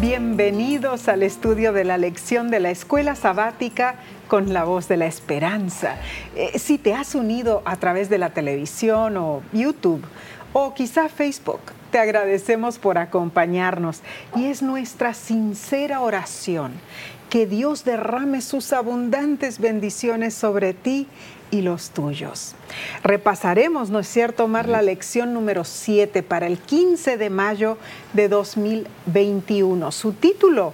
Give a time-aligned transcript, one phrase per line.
[0.00, 3.94] Bienvenidos al estudio de la lección de la escuela sabática
[4.28, 5.96] con la voz de la esperanza.
[6.34, 10.04] Eh, si te has unido a través de la televisión o YouTube
[10.52, 11.60] o quizá Facebook,
[11.90, 14.02] te agradecemos por acompañarnos
[14.34, 16.72] y es nuestra sincera oración
[17.30, 21.08] que Dios derrame sus abundantes bendiciones sobre ti
[21.50, 22.54] y los tuyos.
[23.02, 27.78] Repasaremos, ¿no es cierto, Omar, la lección número 7 para el 15 de mayo
[28.12, 29.92] de 2021.
[29.92, 30.72] Su título,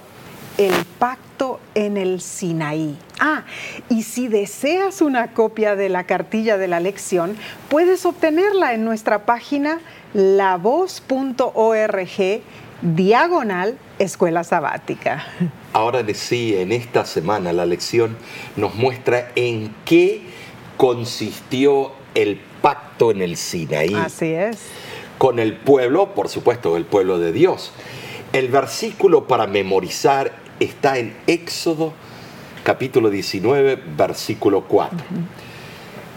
[0.57, 2.97] El pacto en el Sinaí.
[3.19, 3.43] Ah,
[3.89, 7.37] y si deseas una copia de la cartilla de la lección,
[7.69, 9.79] puedes obtenerla en nuestra página
[10.13, 11.03] lavoz.org
[12.83, 15.25] diagonal escuela sabática.
[15.71, 18.17] Ahora sí, en esta semana la lección
[18.57, 20.21] nos muestra en qué
[20.77, 23.93] consistió el pacto en el Sinaí.
[23.93, 24.57] Así es.
[25.17, 27.71] Con el pueblo, por supuesto, el pueblo de Dios.
[28.33, 31.93] El versículo para memorizar está en Éxodo
[32.63, 34.97] capítulo 19, versículo 4.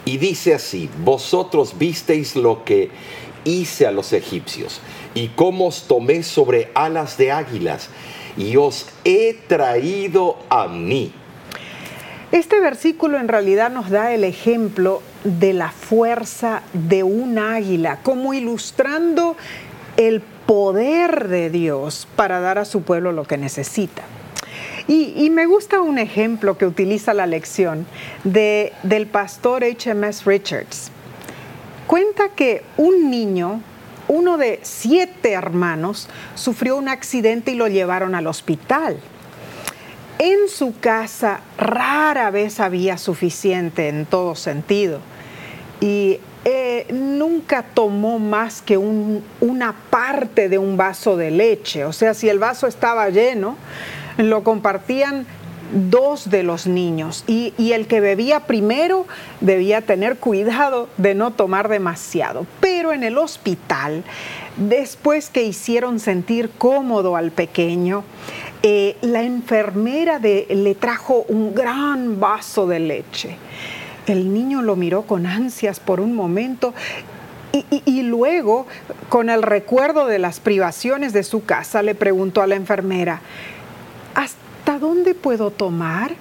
[0.04, 2.90] Y dice así, vosotros visteis lo que
[3.44, 4.80] hice a los egipcios
[5.14, 7.90] y cómo os tomé sobre alas de águilas
[8.36, 11.12] y os he traído a mí.
[12.32, 18.34] Este versículo en realidad nos da el ejemplo de la fuerza de un águila, como
[18.34, 19.36] ilustrando
[19.96, 24.02] el poder de Dios para dar a su pueblo lo que necesita.
[24.88, 27.86] Y, me gusta un ejemplo que utiliza la lección
[28.22, 30.92] de, del pastor HMS Richards.
[31.88, 33.62] Cuenta que un niño,
[34.06, 38.98] uno de siete hermanos, sufrió un accidente y lo llevaron al hospital.
[40.18, 45.00] En su casa rara vez había suficiente en todo sentido
[45.80, 51.84] y eh, nunca tomó más que una parte de un vaso de leche.
[51.84, 53.56] O sea, si el vaso estaba lleno,
[54.16, 55.26] lo compartían
[55.72, 59.06] dos de los niños y, el que bebía primero
[59.40, 62.46] debía tener cuidado de no tomar demasiado.
[62.60, 64.04] Pero en el hospital,
[64.56, 68.04] después que hicieron sentir cómodo al pequeño,
[68.62, 73.36] eh, la enfermera le trajo un gran vaso de leche.
[74.06, 76.74] El niño lo miró con ansias por un momento
[77.70, 78.66] y, luego,
[79.08, 83.20] con el recuerdo de las privaciones de su casa, le preguntó a la enfermera,
[84.14, 86.12] ¿hasta dónde puedo tomar?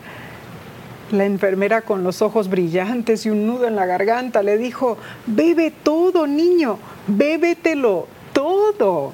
[1.11, 5.71] La enfermera con los ojos brillantes y un nudo en la garganta le dijo, bebe
[5.71, 9.11] todo, niño, bébetelo todo.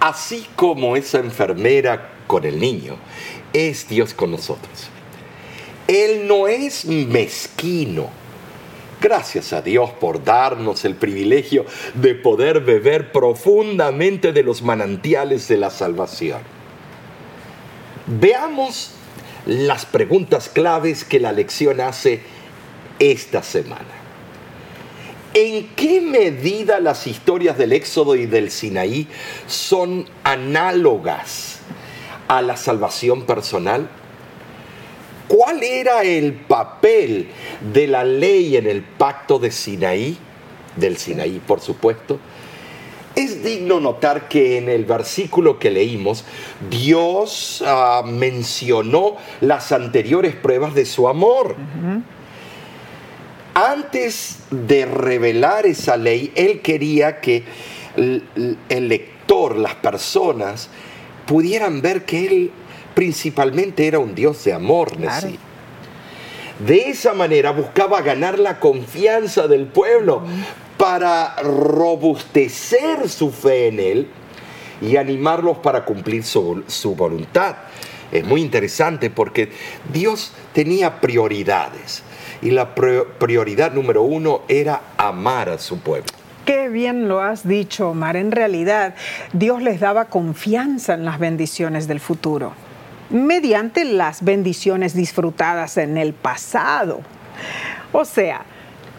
[0.00, 2.96] Así como esa enfermera con el niño,
[3.52, 4.88] es Dios con nosotros.
[5.86, 8.08] Él no es mezquino.
[9.00, 15.56] Gracias a Dios por darnos el privilegio de poder beber profundamente de los manantiales de
[15.56, 16.40] la salvación.
[18.06, 18.92] Veamos
[19.46, 22.20] las preguntas claves que la lección hace
[22.98, 23.99] esta semana.
[25.40, 29.08] ¿En qué medida las historias del Éxodo y del Sinaí
[29.46, 31.60] son análogas
[32.28, 33.88] a la salvación personal?
[35.28, 37.28] ¿Cuál era el papel
[37.72, 40.18] de la ley en el pacto de Sinaí?
[40.76, 42.20] Del Sinaí, por supuesto
[43.16, 46.24] es digno notar que en el versículo que leímos,
[46.70, 51.56] Dios ah, mencionó las anteriores pruebas de su amor.
[53.54, 57.44] Antes de revelar esa ley, Él quería que
[57.96, 60.68] el, lector, las personas,
[61.26, 62.50] pudieran ver que Él
[62.94, 64.92] principalmente era un Dios de amor.
[66.66, 70.22] De esa manera buscaba ganar la confianza del pueblo
[70.76, 74.08] para robustecer su fe en Él
[74.80, 77.56] y animarlos para cumplir su, voluntad.
[78.12, 79.50] Es muy interesante porque
[79.92, 82.02] Dios tenía prioridades
[82.42, 86.10] y la prioridad número uno era amar a su pueblo.
[86.44, 88.16] Qué bien lo has dicho, Omar.
[88.16, 88.94] En realidad,
[89.32, 92.52] Dios les daba confianza en las bendiciones del futuro,
[93.10, 97.02] mediante las bendiciones disfrutadas en el pasado.
[97.92, 98.42] O sea,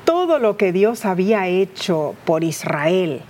[0.06, 3.22] todo lo que Dios había hecho por Israel,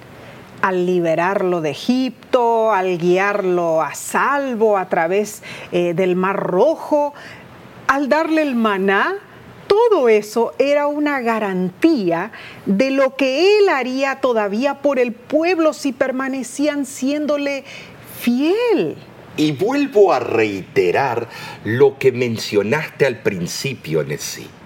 [0.61, 5.41] al liberarlo de Egipto, al guiarlo a salvo a través
[5.71, 7.13] eh, del Mar Rojo,
[7.87, 9.15] al darle el maná,
[9.71, 12.33] todo eso era una garantía
[12.65, 17.63] de lo que Él haría todavía por el pueblo si permanecían siéndole
[18.19, 18.97] fiel.
[19.37, 21.29] Y vuelvo a reiterar
[21.63, 24.60] lo que mencionaste al principio, Nessie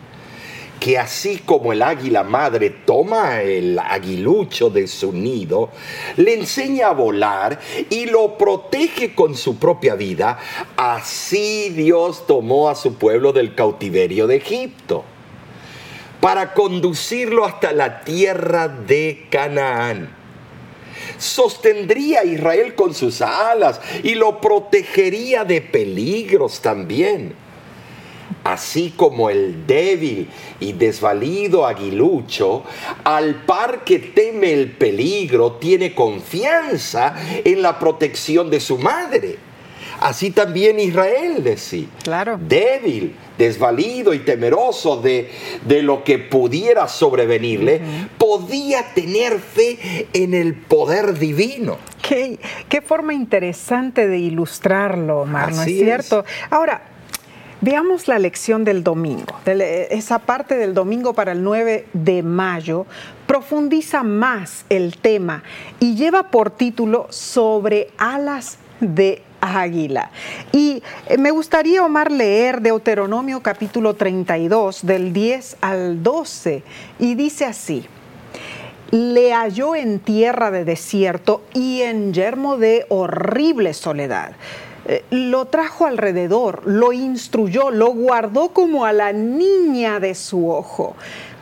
[0.85, 5.71] que así como el águila madre toma el aguilucho de su nido,
[6.15, 7.59] le enseña a volar
[7.89, 10.37] y lo protege con su propia vida,
[10.77, 15.03] así Dios tomó a su pueblo del cautiverio de Egipto
[16.21, 20.15] para conducirlo hasta la tierra de Canaán.
[21.17, 27.43] Sostendría a Israel con sus alas y lo protegería de peligros también.
[28.45, 32.63] Así como el débil y desvalido aguilucho,
[33.03, 39.37] al par que teme el peligro, tiene confianza en la protección de su madre.
[39.99, 41.87] Así también Israel decía.
[42.03, 42.37] Claro.
[42.39, 45.31] Débil, desvalido y temeroso de,
[45.65, 47.81] de lo que pudiera sobrevenirle,
[48.19, 51.77] podía tener fe en el poder divino.
[52.07, 52.39] Qué,
[52.69, 56.25] qué forma interesante de ilustrarlo, Omar, ¿no es cierto?
[56.51, 56.94] Ahora,
[57.65, 59.39] veamos la lección del domingo.
[59.43, 62.85] De esa parte del domingo para el 9 de mayo
[63.25, 65.41] profundiza más el tema
[65.79, 70.11] y lleva por título Sobre alas de águila.
[70.51, 76.61] Y eh, me gustaría, Omar, leer Deuteronomio capítulo 32, del 10 al 12,
[76.99, 77.87] y dice así.
[78.91, 84.33] Le halló en tierra de desierto y en yermo de horrible soledad.
[84.85, 90.95] Eh, Lo trajo alrededor, lo instruyó, lo guardó como a la niña de su ojo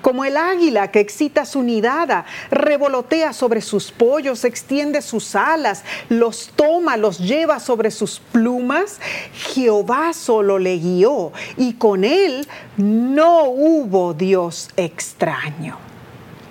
[0.03, 6.51] como el águila que excita su nidada, revolotea sobre sus pollos, extiende sus alas, los
[6.55, 8.99] toma, los lleva sobre sus plumas.
[9.33, 15.82] Jehová solo le guió y con él no hubo Dios extraño.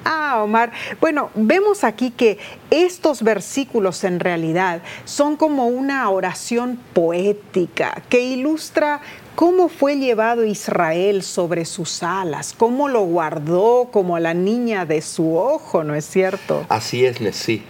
[0.04, 0.72] Ah, Omar.
[1.00, 2.38] Bueno, vemos aquí que
[2.70, 9.00] estos versículos en realidad son como una oración poética que ilustra
[9.34, 15.36] cómo fue llevado Israel sobre sus alas, cómo lo guardó como la niña de su
[15.36, 16.66] ojo, ¿no es cierto?
[16.68, 17.62] Así es, Nessie.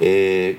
[0.00, 0.58] Eh,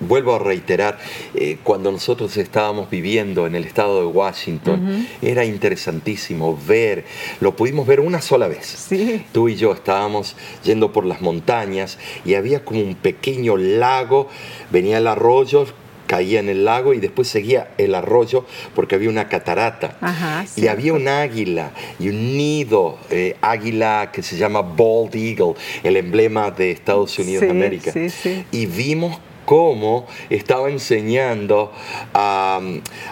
[0.00, 0.98] vuelvo a reiterar,
[1.34, 7.04] eh, cuando nosotros estábamos viviendo en el estado de Washington, era interesantísimo ver,
[7.40, 8.66] lo pudimos ver una sola vez.
[8.66, 9.24] Sí.
[9.32, 14.28] Tú y yo estábamos yendo por las montañas y había como un pequeño lago,
[14.70, 15.66] venía el arroyo,
[16.06, 18.44] caía en el lago y después seguía el arroyo
[18.76, 19.96] porque había una catarata.
[20.00, 25.54] Ajá, y había un águila y un nido, eh, águila que se llama Bald Eagle,
[25.82, 27.92] el emblema de Estados Unidos Sí, de América.
[27.92, 28.44] sí.
[28.52, 31.72] Y vimos cómo estaba enseñando
[32.12, 32.60] a,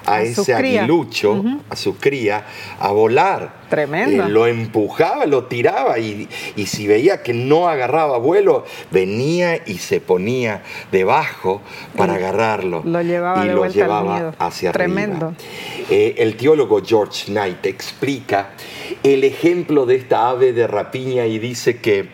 [0.04, 2.44] a A su ese aguilucho, a su cría,
[2.78, 3.64] a volar.
[3.70, 4.26] Tremendo.
[4.26, 9.78] Eh, lo empujaba, lo tiraba y, y si veía que no agarraba vuelo, venía y
[9.78, 11.62] se ponía debajo
[11.96, 12.82] para agarrarlo.
[12.84, 14.34] lo llevaba y de lo vuelta al llevaba nido.
[14.38, 15.26] hacia Tremendo.
[15.28, 15.88] arriba.
[15.90, 18.50] Eh, el teólogo George Knight explica
[19.02, 22.08] el ejemplo de esta ave de rapiña y dice que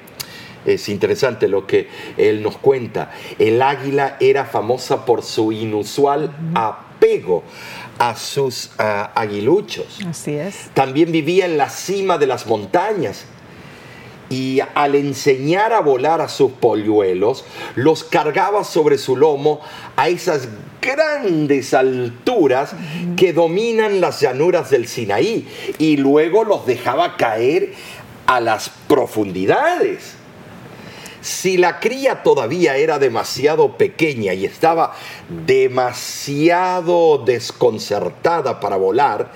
[0.74, 3.12] es interesante lo que él nos cuenta.
[3.38, 7.42] El águila era famosa por su inusual apego
[7.98, 9.98] a sus aguiluchos.
[10.06, 10.70] Así es.
[10.74, 13.26] También vivía en la cima de las montañas
[14.30, 17.44] y al enseñar a volar a sus polluelos,
[17.74, 19.60] los cargaba sobre su lomo
[19.96, 20.48] a esas
[20.80, 22.72] grandes alturas
[23.16, 25.46] que dominan las llanuras del Sinaí
[25.78, 27.74] y luego los dejaba caer
[28.26, 30.14] a las profundidades.
[31.20, 34.94] Si la cría todavía era demasiado pequeña y estaba
[35.28, 39.32] demasiado desconcertada para volar,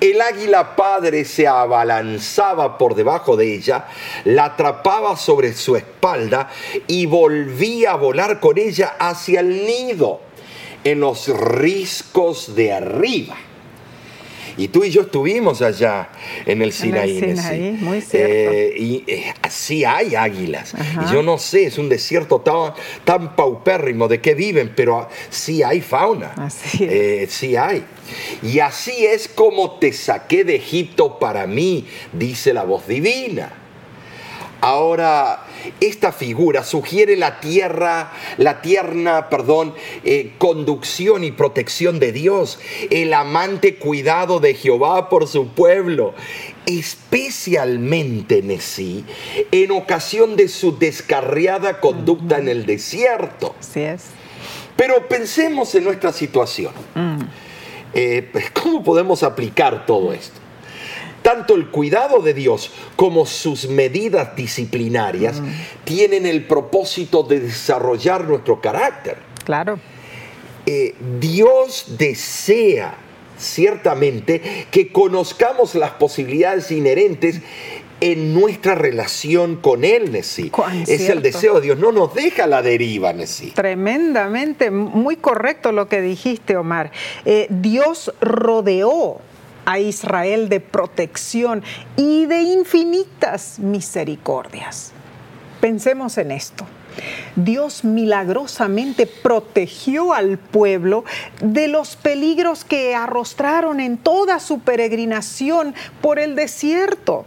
[0.00, 3.86] el águila padre se abalanzaba por debajo de ella,
[4.24, 6.48] la atrapaba sobre su espalda
[6.86, 10.20] y volvía a volar con ella hacia el nido,
[10.84, 13.36] en los riscos de arriba.
[14.56, 16.08] Y tú y yo estuvimos allá
[16.44, 17.20] en el Sinaí.
[17.20, 17.36] Nessie.
[17.36, 18.52] Sinaí, muy cierto.
[18.52, 20.74] Eh, y eh, sí hay águilas.
[20.74, 21.06] Ajá.
[21.06, 22.72] Y yo no sé, es un desierto tan,
[23.04, 26.32] tan paupérrimo de qué viven, pero sí hay fauna.
[26.36, 26.92] Así es.
[26.92, 27.84] Eh, sí hay.
[28.42, 33.52] Y así es como te saqué de Egipto para mí, dice la voz divina.
[34.60, 35.45] Ahora,
[35.80, 42.58] esta figura sugiere la tierra, la tierna, perdón, eh, conducción y protección de Dios,
[42.90, 46.14] el amante cuidado de Jehová por su pueblo,
[46.66, 49.04] especialmente Nesí,
[49.50, 53.54] en ocasión de su descarriada conducta en el desierto.
[53.58, 54.04] Así es.
[54.76, 56.72] Pero pensemos en nuestra situación.
[57.94, 60.45] Eh, ¿Cómo podemos aplicar todo esto?
[61.26, 65.42] Tanto el cuidado de Dios como sus medidas disciplinarias
[65.82, 69.16] tienen el propósito de desarrollar nuestro carácter.
[69.44, 69.80] Claro.
[70.66, 72.94] Eh, Dios desea
[73.36, 77.40] ciertamente que conozcamos las posibilidades inherentes
[78.00, 80.52] en nuestra relación con Él, Nesí.
[80.86, 83.50] Es el deseo de Dios, no nos deja la deriva, Nesí.
[83.50, 86.92] Tremendamente, muy correcto lo que dijiste, Omar.
[87.24, 89.20] Eh, Dios rodeó
[89.66, 91.62] a Israel de protección
[91.96, 94.92] y de infinitas misericordias.
[95.60, 96.66] Pensemos en esto.
[97.34, 101.04] Dios milagrosamente protegió al pueblo
[101.42, 107.26] de los peligros que arrostraron en toda su peregrinación por el desierto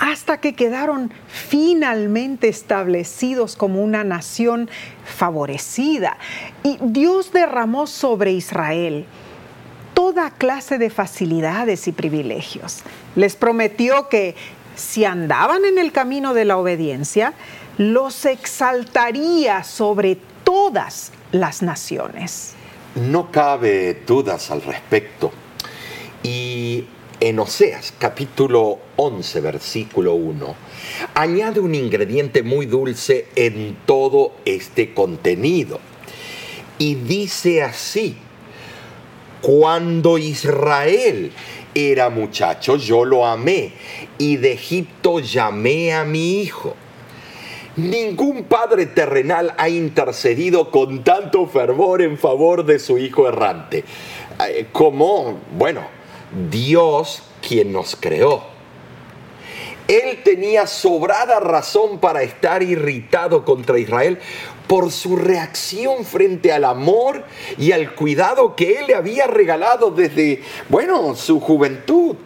[0.00, 4.68] hasta que quedaron finalmente establecidos como una nación
[5.04, 6.18] favorecida.
[6.64, 9.06] Y Dios derramó sobre Israel
[9.94, 12.82] toda clase de facilidades y privilegios.
[13.16, 14.34] Les prometió que
[14.76, 17.32] si andaban en el camino de la obediencia,
[17.78, 22.54] los exaltaría sobre todas las naciones.
[22.94, 25.32] No cabe dudas al respecto.
[26.22, 26.86] Y
[27.20, 30.54] en Oseas capítulo 11, versículo 1,
[31.14, 35.80] añade un ingrediente muy dulce en todo este contenido.
[36.78, 38.16] Y dice así,
[39.44, 41.30] cuando Israel
[41.74, 43.72] era muchacho, yo lo amé,
[44.16, 46.74] y de Egipto llamé a mi hijo.
[47.76, 53.84] Ningún padre terrenal ha intercedido con tanto fervor en favor de su hijo errante,
[54.48, 55.82] eh, como, bueno,
[56.50, 58.54] Dios quien nos creó.
[59.88, 64.18] Él tenía sobrada razón para estar irritado contra Israel
[64.66, 67.24] por su reacción frente al amor
[67.58, 72.16] y al cuidado que él le había regalado desde, bueno, su juventud.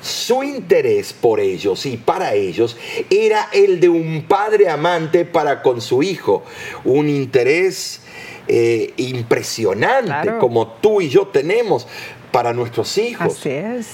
[0.00, 2.76] Su interés por ellos y para ellos
[3.10, 6.44] era el de un padre amante para con su hijo,
[6.84, 8.02] un interés
[8.46, 11.88] eh, impresionante como tú y yo tenemos
[12.30, 13.40] para nuestros hijos.
[13.40, 13.88] Así es.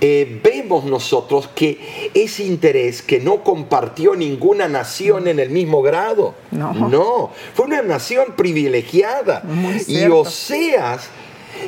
[0.00, 6.34] Eh, vemos nosotros que ese interés que no compartió ninguna nación en el mismo grado.
[6.50, 6.72] No.
[6.72, 9.42] No, fue una nación privilegiada.
[9.86, 11.10] y Oseas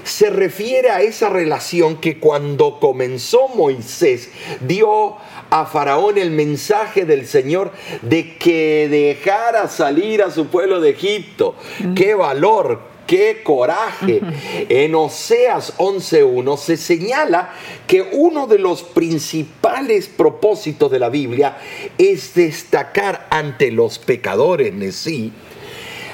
[0.05, 5.17] se refiere a esa relación que cuando comenzó Moisés dio
[5.51, 11.55] a Faraón el mensaje del Señor de que dejara salir a su pueblo de Egipto.
[11.81, 11.95] Mm.
[11.95, 12.81] Qué valor,
[13.13, 14.23] qué coraje.
[14.71, 17.51] En Oseas 11.1 se señala
[17.87, 21.59] que uno de los principales propósitos de la Biblia
[21.99, 25.31] es destacar ante los pecadores, sí,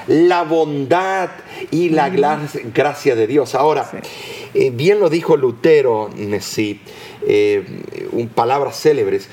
[0.08, 1.30] la bondad
[1.70, 3.54] y la gracia de Dios.
[3.54, 3.88] Ahora,
[4.52, 6.80] eh, bien lo dijo Lutero, sí,
[7.24, 7.64] eh,
[8.34, 9.28] palabras célebres,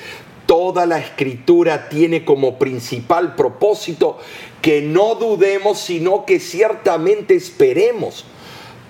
[0.45, 4.19] toda la escritura tiene como principal propósito
[4.65, 8.25] que no dudemos, sino que ciertamente esperemos,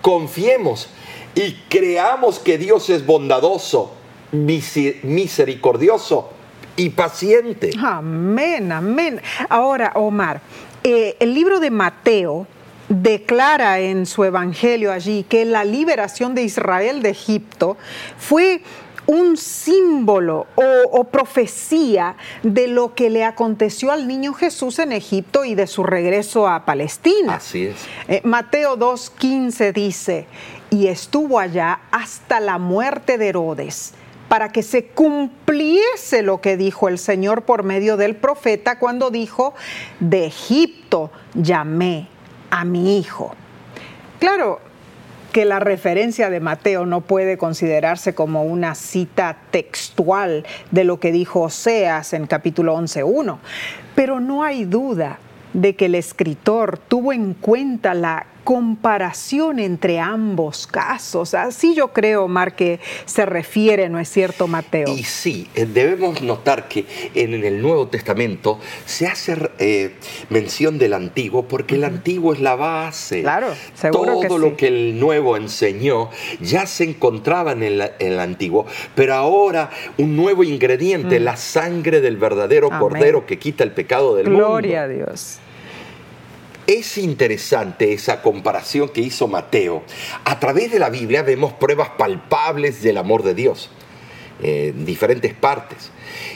[0.01, 0.87] confiemos
[1.35, 3.91] y creamos que Dios es bondadoso,
[4.31, 6.29] misericordioso
[6.77, 7.71] y paciente.
[7.77, 9.19] Amén, amén.
[9.49, 10.39] Ahora, Omar,
[10.85, 12.47] eh, el libro de Mateo
[12.87, 17.75] declara en su evangelio allí que la liberación de Israel de Egipto
[18.17, 18.61] fue
[19.07, 25.55] un símbolo o, profecía de lo que le aconteció al niño Jesús en Egipto y
[25.55, 27.35] de su regreso a Palestina.
[27.35, 27.75] Así es.
[28.07, 30.27] Eh, Mateo 2.15 dice,
[30.69, 33.93] y estuvo allá hasta la muerte de Herodes
[34.27, 39.53] para que se cumpliese lo que dijo el Señor por medio del profeta cuando dijo,
[39.99, 42.07] de Egipto llamé
[42.49, 43.35] a mi hijo.
[44.19, 44.59] Claro
[45.35, 51.11] que la referencia de Mateo no puede considerarse como una cita textual de lo que
[51.11, 53.39] dijo Oseas en capítulo 11.1,
[53.95, 55.19] pero no hay duda
[55.51, 61.33] de que el escritor tuvo en cuenta la comparación entre ambos casos.
[61.33, 64.87] Así yo creo, Omar, que se refiere, ¿no es cierto, Mateo?
[64.87, 66.85] Y sí, eh, debemos notar que
[67.15, 69.95] en el Nuevo Testamento se hace eh,
[70.29, 73.21] mención del Antiguo porque el Antiguo es la base.
[73.21, 79.15] Claro, seguro Todo lo que el Nuevo enseñó ya se encontraba en el, Antiguo, pero
[79.15, 81.23] ahora un nuevo ingrediente, mm.
[81.23, 84.45] la sangre del verdadero Cordero que quita el pecado del mundo.
[84.45, 85.39] Gloria a Dios.
[86.67, 89.83] Es interesante esa comparación que hizo Mateo.
[90.23, 93.69] A través de la Biblia vemos pruebas palpables del amor de Dios
[94.41, 95.91] en diferentes partes.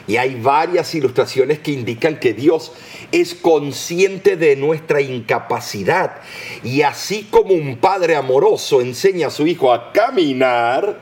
[0.07, 2.71] Y hay varias ilustraciones que indican que Dios
[3.11, 6.17] es consciente de nuestra incapacidad.
[6.63, 10.99] Y así como un padre amoroso enseña a su hijo a caminar,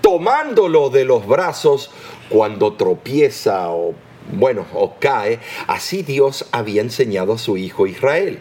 [0.00, 1.90] tomándolo de los brazos
[2.28, 3.94] cuando tropieza o
[4.32, 8.38] bueno, o cae, así Dios había enseñado a su hijo Israel.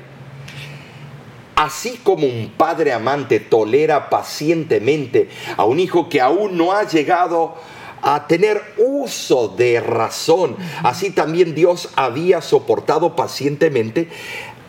[1.56, 7.56] Así como un padre amante tolera pacientemente a un hijo que aún no ha llegado
[8.02, 10.58] a tener uso de razón.
[10.84, 14.10] Así también Dios había soportado pacientemente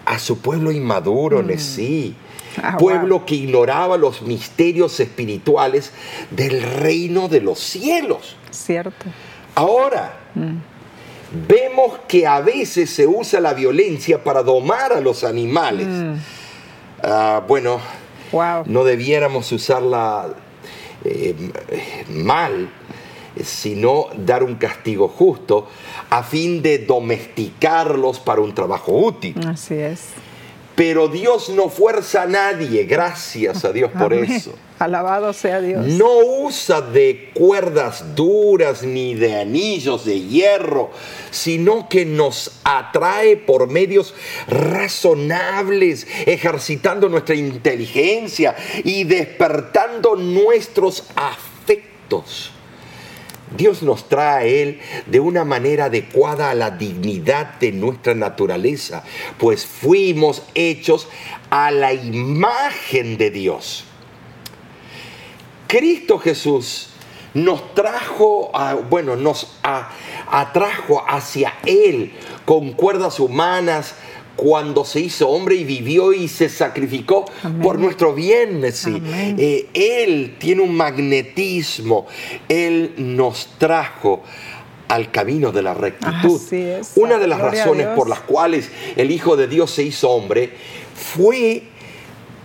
[0.06, 1.58] a su pueblo inmaduro, mm.
[1.58, 2.14] sí.
[2.62, 5.92] Ah, pueblo que ignoraba los misterios espirituales
[6.30, 8.37] del reino de los cielos.
[8.50, 9.04] Cierto.
[9.54, 10.75] Ahora, mm.
[11.49, 15.87] Vemos que a veces se usa la violencia para domar a los animales.
[15.87, 16.14] Mm.
[17.02, 17.81] Ah, bueno,
[18.66, 20.28] no debiéramos usarla
[21.05, 21.35] eh,
[22.09, 22.69] mal,
[23.43, 25.69] sino dar un castigo justo
[26.11, 29.35] a fin de domesticarlos para un trabajo útil.
[29.47, 30.09] Así es.
[30.76, 34.54] Pero Dios no fuerza a nadie, gracias a Dios por eso.
[34.78, 35.87] Alabado sea Dios.
[35.87, 40.90] No usa de cuerdas duras ni de anillos de hierro,
[41.30, 44.14] sino que nos atrae por medios
[44.49, 48.54] razonables, ejercitando nuestra inteligencia
[48.85, 52.52] y despertando nuestros afectos.
[53.56, 59.04] Dios nos trae a Él de una manera adecuada a la dignidad de nuestra naturaleza,
[59.38, 61.08] pues fuimos hechos
[61.50, 63.84] a la imagen de Dios.
[65.66, 66.90] Cristo Jesús
[67.34, 68.50] nos trajo,
[68.88, 73.94] bueno, nos atrajo hacia Él con cuerdas humanas,
[74.37, 77.25] cuando se hizo hombre y vivió y se sacrificó
[77.62, 78.62] por nuestro bien.
[78.64, 82.07] Eh, él tiene un magnetismo,
[82.49, 84.23] Él nos trajo
[84.88, 86.40] al camino de la rectitud.
[86.97, 90.52] Una de las razones por las cuales el Hijo de Dios se hizo hombre
[90.95, 91.64] fue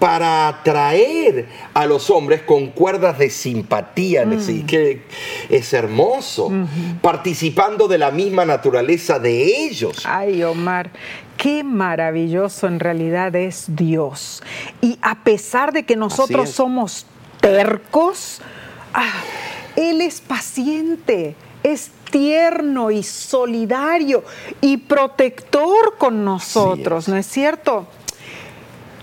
[0.02, 4.66] para atraer a los hombres con cuerdas de simpatía, mm.
[4.66, 5.04] que
[5.48, 6.52] es hermoso,
[7.04, 10.02] participando de la misma naturaleza de ellos.
[10.04, 10.90] Ay, Omar,
[11.42, 14.44] qué maravilloso en realidad es Dios.
[14.80, 17.08] Y a pesar de que nosotros somos
[17.40, 18.44] tercos,
[18.94, 19.12] ah,
[19.76, 24.24] Él es paciente, es tierno y solidario
[24.62, 27.88] y protector con nosotros, ¿no es cierto?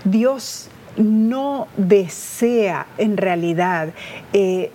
[0.05, 3.89] Dios no desea en realidad
[4.31, 4.71] eh,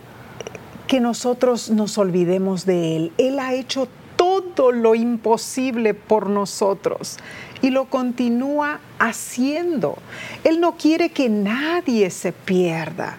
[0.86, 3.12] que nosotros nos olvidemos de Él.
[3.16, 7.16] Él ha hecho todo lo imposible por nosotros
[7.64, 9.96] y lo continúa haciendo.
[10.44, 13.16] Él no quiere que nadie se pierda.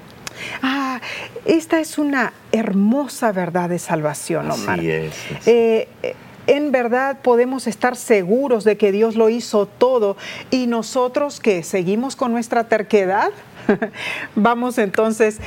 [0.62, 1.02] Ah,
[1.46, 4.78] esta es una hermosa verdad de salvación, Omar.
[4.78, 5.14] Así es.
[5.48, 5.88] Eh,
[6.46, 10.16] en verdad podemos estar seguros de que Dios lo hizo todo
[10.52, 13.32] y nosotros que seguimos con nuestra terquedad,
[14.36, 15.40] vamos entonces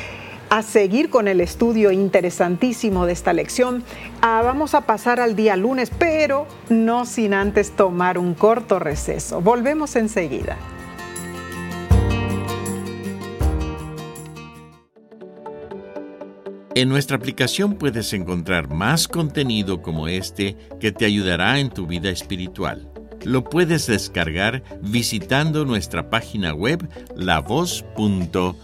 [0.51, 3.85] a seguir con el estudio interesantísimo de esta lección.
[4.23, 9.41] Ah, vamos a pasar al día lunes, pero no sin antes tomar un corto receso.
[9.41, 10.57] Volvemos enseguida.
[16.75, 22.09] En nuestra aplicación puedes encontrar más contenido como este que te ayudará en tu vida
[22.09, 22.89] espiritual.
[23.25, 28.55] Lo puedes descargar visitando nuestra página web lavoz.org.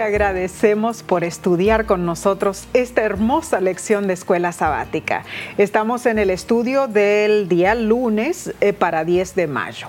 [0.00, 5.24] agradecemos por estudiar con nosotros esta hermosa lección de escuela sabática.
[5.56, 9.88] Estamos en el estudio del día lunes eh, para 10 de mayo.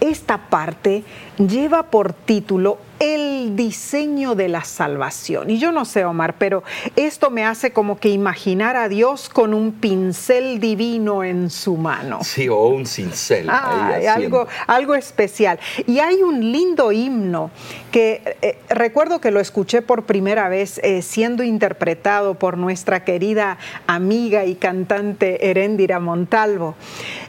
[0.00, 1.04] Esta parte
[1.38, 5.50] lleva por título El diseño de la salvación.
[5.50, 6.62] Y yo no sé, Omar, pero
[6.96, 12.20] esto me hace como que imaginar a Dios con un pincel divino en su mano.
[12.22, 13.48] Sí, o un cincel.
[13.50, 15.58] algo, algo especial.
[15.86, 17.50] Y hay un lindo himno
[17.90, 23.58] que eh, recuerdo que lo escuché por primera vez eh, siendo interpretado por nuestra querida
[23.86, 26.74] amiga y cantante Heréndira Montalvo.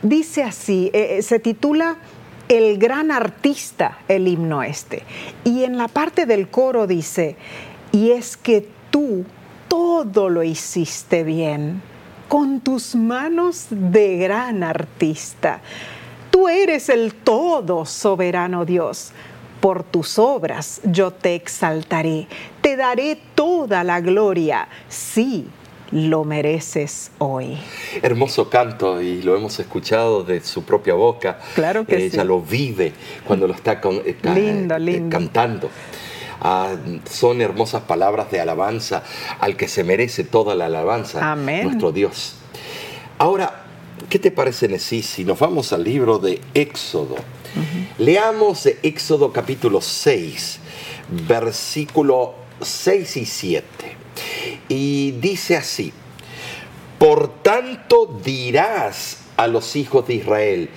[0.01, 1.97] Dice así, eh, se titula
[2.47, 5.03] el gran artista, el himno este.
[5.43, 7.35] Y en la parte del coro dice,
[7.91, 9.25] y es que tú
[9.67, 11.81] todo lo hiciste bien,
[12.27, 15.61] con tus manos de gran artista.
[16.31, 19.11] Tú eres el todo soberano Dios.
[19.61, 22.27] Por tus obras yo te exaltaré,
[22.61, 24.67] te daré toda la gloria.
[24.89, 25.47] Sí,
[25.95, 27.57] lo mereces hoy.
[28.01, 31.39] Hermoso canto y lo hemos escuchado de su propia boca.
[31.55, 32.91] Claro que Ella lo vive
[33.25, 35.69] cuando lo está, eh, cantando.
[36.41, 36.75] Ah,
[37.09, 39.03] son hermosas palabras de alabanza
[39.39, 41.63] al que se merece toda la alabanza, Amén.
[41.63, 42.35] nuestro Dios.
[43.17, 43.63] Ahora,
[44.09, 47.15] ¿qué te parece, Nesí, si nos vamos al libro de Éxodo?
[47.99, 50.59] Leamos Éxodo capítulo 6,
[51.25, 54.04] versículo 6 y 7.
[54.69, 55.93] Y dice así,
[56.99, 60.69] por tanto dirás a los hijos de Israel,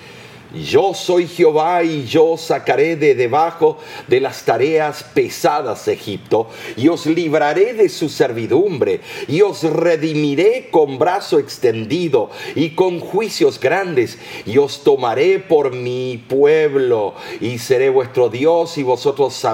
[0.54, 7.04] Yo soy Jehová y yo sacaré de debajo de las tareas pesadas Egipto y os
[7.04, 14.56] libraré de su servidumbre y os redimiré con brazo extendido y con juicios grandes y
[14.56, 19.44] os tomaré por mi pueblo y seré vuestro Dios y vosotros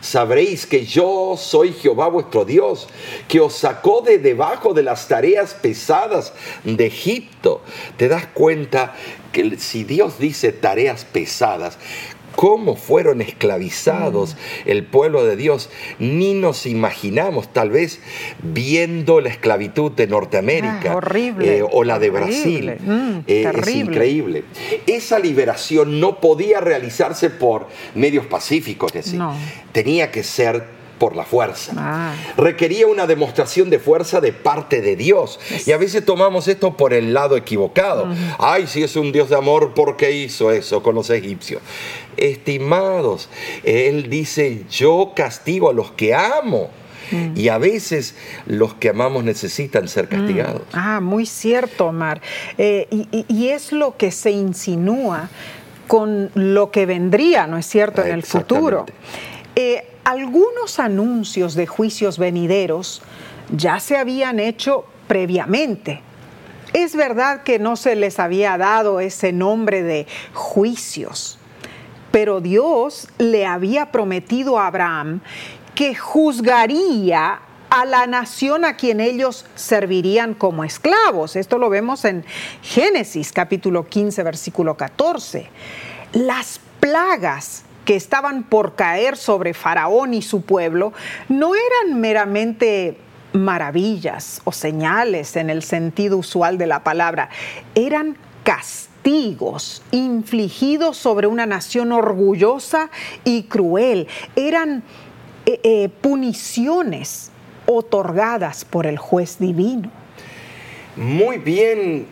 [0.00, 2.88] sabréis que yo soy Jehová vuestro Dios
[3.28, 6.32] que os sacó de debajo de las tareas pesadas
[6.64, 7.60] de Egipto.
[7.96, 8.94] ¿Te das cuenta
[9.32, 11.78] que si Dios dice tareas pesadas,
[12.36, 14.68] cómo fueron esclavizados mm.
[14.70, 18.00] el pueblo de Dios, ni nos imaginamos tal vez
[18.42, 22.76] viendo la esclavitud de Norteamérica ah, eh, o la de Brasil.
[22.80, 24.44] Mm, eh, es increíble.
[24.86, 29.20] Esa liberación no podía realizarse por medios pacíficos, es decir,
[29.72, 31.72] tenía que ser por la fuerza.
[31.76, 32.14] Ah.
[32.36, 35.40] Requería una demostración de fuerza de parte de Dios.
[35.66, 38.06] Y a veces tomamos esto por el lado equivocado.
[38.38, 41.62] Ay, si es un Dios de amor, ¿por qué hizo eso con los egipcios?
[42.18, 43.30] Estimados,
[43.64, 46.68] Él dice, yo castigo a los que amo.
[47.10, 47.32] Mm.
[47.34, 48.14] Y a veces
[48.46, 50.08] los que amamos necesitan ser mm.
[50.08, 50.62] castigados.
[50.74, 52.20] Ah, muy cierto, Omar.
[52.58, 55.30] Eh, y, es lo que se insinúa
[55.88, 58.84] con lo que vendría, ¿no es cierto?, en el futuro.
[59.62, 63.02] Eh, algunos anuncios de juicios venideros
[63.54, 66.00] ya se habían hecho previamente.
[66.72, 71.38] Es verdad que no se les había dado ese nombre de juicios,
[72.10, 75.20] pero Dios le había prometido a Abraham
[75.74, 81.36] que juzgaría a la nación a quien ellos servirían como esclavos.
[81.36, 82.24] Esto lo vemos en
[82.62, 85.50] Génesis capítulo 15, versículo 14.
[86.14, 90.92] Las plagas que estaban por caer sobre Faraón y su pueblo
[91.28, 92.96] no eran meramente
[93.32, 97.30] maravillas o señales en el sentido usual de la palabra,
[97.74, 102.90] eran castigos infligidos sobre una nación orgullosa
[103.24, 104.84] y cruel, eran
[105.44, 107.32] eh, eh, puniciones
[107.66, 109.90] otorgadas por el juez divino.
[110.94, 112.06] Muy bien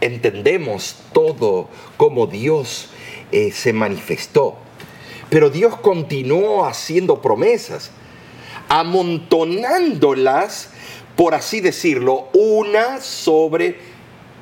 [0.00, 2.88] entendemos todo como Dios
[3.30, 4.56] eh, se manifestó
[5.30, 7.90] pero Dios continuó haciendo promesas,
[8.68, 10.70] amontonándolas,
[11.16, 13.78] por así decirlo, una sobre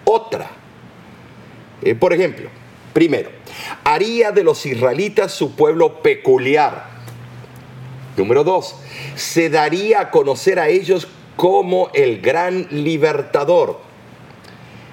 [0.05, 0.51] otra.
[1.83, 2.51] Eh, por ejemplo,
[2.93, 3.31] primero,
[3.85, 6.97] haría de los israelitas su pueblo peculiar.
[8.17, 8.77] Número dos,
[9.15, 13.81] se daría a conocer a ellos como el gran libertador.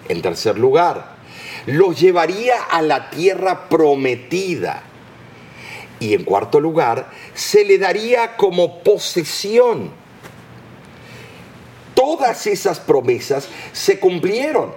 [0.09, 1.15] En tercer lugar,
[1.65, 4.83] los llevaría a la tierra prometida.
[6.03, 9.89] Y en cuarto lugar, se le daría como posesión.
[11.95, 14.73] Todas esas promesas se cumplieron.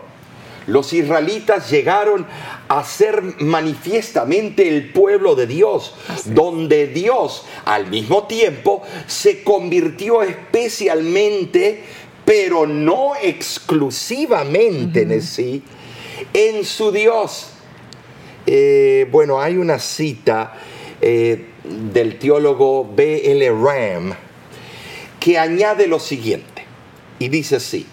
[0.69, 2.29] Los israelitas llegaron
[2.69, 11.83] a ser manifiestamente el pueblo de Dios, donde Dios al mismo tiempo se convirtió especialmente,
[12.25, 15.65] pero no exclusivamente en sí,
[16.33, 17.49] en su Dios.
[18.47, 20.55] Eh, bueno, hay una cita
[21.01, 23.51] eh, del teólogo B.L.
[23.51, 24.15] Ram,
[25.21, 26.65] que añade lo siguiente,
[27.19, 27.87] y dice así,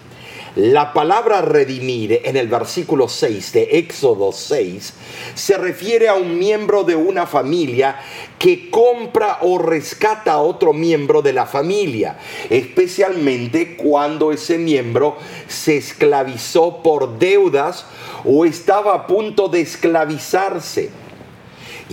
[0.55, 4.93] la palabra redimir en el versículo 6 de Éxodo 6
[5.33, 7.99] se refiere a un miembro de una familia
[8.37, 12.19] que compra o rescata a otro miembro de la familia,
[12.51, 17.87] especialmente cuando ese miembro se esclavizó por deudas
[18.23, 21.02] o estaba a punto de esclavizarse.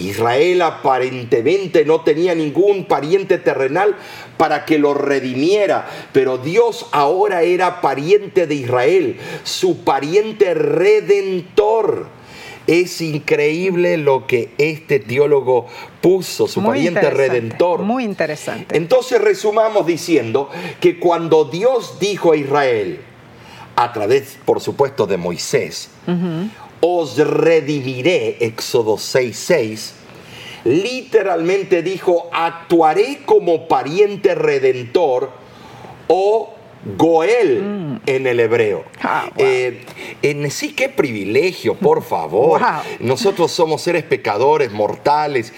[0.08, 3.96] Israel aparentemente no tenía ningún pariente terrenal
[4.36, 12.08] para que lo redimiera, pero Dios ahora era pariente de Israel, su pariente redentor.
[12.66, 15.66] Es increíble lo que este teólogo
[16.00, 17.82] puso, su pariente redentor.
[17.82, 18.76] Muy interesante.
[18.76, 20.48] Entonces resumamos diciendo
[20.80, 23.00] que cuando Dios dijo a Israel,
[23.76, 25.90] a través, por supuesto, de Moisés,
[26.80, 29.92] os redimiré, Éxodo 6:6,
[30.64, 35.30] literalmente dijo, actuaré como pariente redentor
[36.08, 36.54] o
[36.96, 38.00] Goel mm.
[38.06, 38.84] en el hebreo.
[39.02, 39.82] Ah, eh,
[40.22, 42.60] en sí, qué privilegio, por favor.
[43.00, 45.52] Nosotros somos seres pecadores, mortales,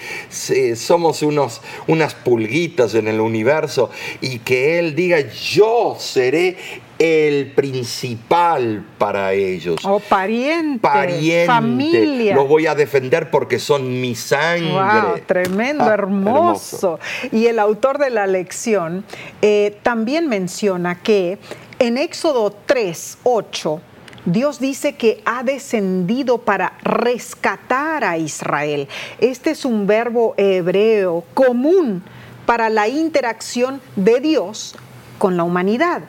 [0.75, 6.57] somos unos, unas pulguitas en el universo y que Él diga, yo seré
[7.03, 9.75] el principal para ellos.
[9.83, 12.33] O pariente, pariente, familia.
[12.33, 14.71] Los voy a defender porque son mi sangre.
[14.71, 17.01] Wow, tremendo, ah, hermoso.
[17.33, 19.03] Y el autor de la lección
[19.41, 21.39] eh, también menciona que
[21.79, 23.81] en Éxodo 3, 8,
[24.23, 28.87] Dios dice que ha descendido para rescatar a Israel.
[29.19, 32.01] Este es un verbo hebreo común
[32.45, 34.77] para la interacción de Dios
[35.17, 36.03] con la humanidad.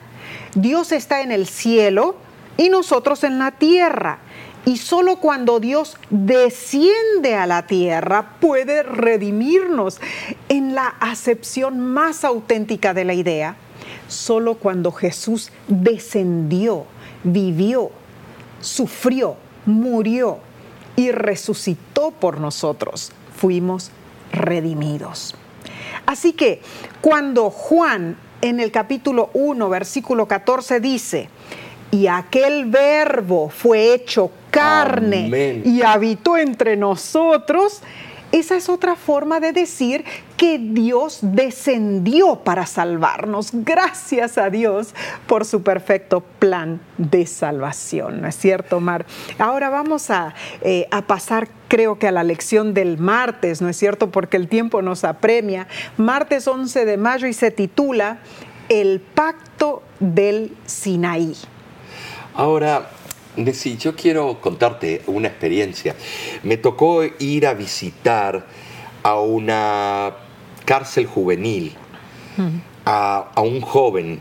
[0.54, 2.16] Dios está en el cielo
[2.56, 4.18] y nosotros en la tierra.
[4.66, 10.00] Y solo cuando Dios desciende a la tierra puede redimirnos
[10.48, 13.56] en la acepción más auténtica de la idea.
[14.08, 16.86] Solo cuando Jesús descendió,
[17.24, 17.90] vivió,
[18.60, 19.36] sufrió,
[19.66, 20.38] murió
[20.96, 23.90] y resucitó por nosotros, fuimos
[24.32, 25.34] redimidos.
[26.06, 26.62] Así que
[27.00, 31.30] cuando Juan en el capítulo 1, versículo 14 dice,
[31.90, 37.80] y aquel verbo fue hecho carne y habitó entre nosotros,
[38.34, 40.04] esa es otra forma de decir
[40.36, 43.50] que Dios descendió para salvarnos.
[43.52, 44.92] Gracias a Dios
[45.28, 48.22] por su perfecto plan de salvación.
[48.22, 49.06] ¿No es cierto, Mar?
[49.38, 53.76] Ahora vamos a, eh, a pasar, creo que a la lección del martes, ¿no es
[53.76, 54.10] cierto?
[54.10, 55.68] Porque el tiempo nos apremia.
[55.96, 58.18] Martes 11 de mayo y se titula
[58.68, 61.36] El pacto del Sinaí.
[62.34, 62.90] Ahora,
[63.36, 65.94] Nessie, yo quiero contarte una experiencia.
[66.42, 68.46] Me tocó ir a visitar
[69.02, 70.14] a una
[70.64, 71.74] cárcel juvenil,
[72.84, 74.20] a, un joven.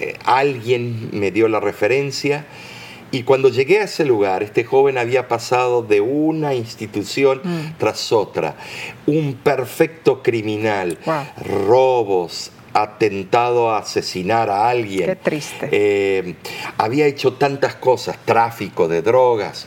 [0.00, 2.46] Eh, alguien me dio la referencia
[3.12, 7.78] y cuando llegué a ese lugar, este joven había pasado de una institución mm.
[7.78, 8.56] tras otra,
[9.06, 10.98] un perfecto criminal,
[11.66, 12.50] robos,
[12.82, 15.06] atentado a asesinar a alguien.
[15.06, 15.68] Qué triste.
[15.72, 16.34] Eh,
[16.76, 19.66] había hecho tantas cosas, tráfico de drogas.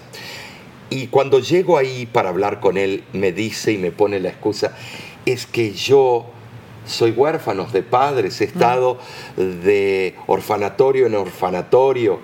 [0.91, 4.75] Y cuando llego ahí para hablar con él, me dice y me pone la excusa,
[5.25, 6.27] es que yo
[6.85, 8.47] soy huérfano de padres, he mm.
[8.47, 8.99] estado
[9.37, 12.19] de orfanatorio en orfanatorio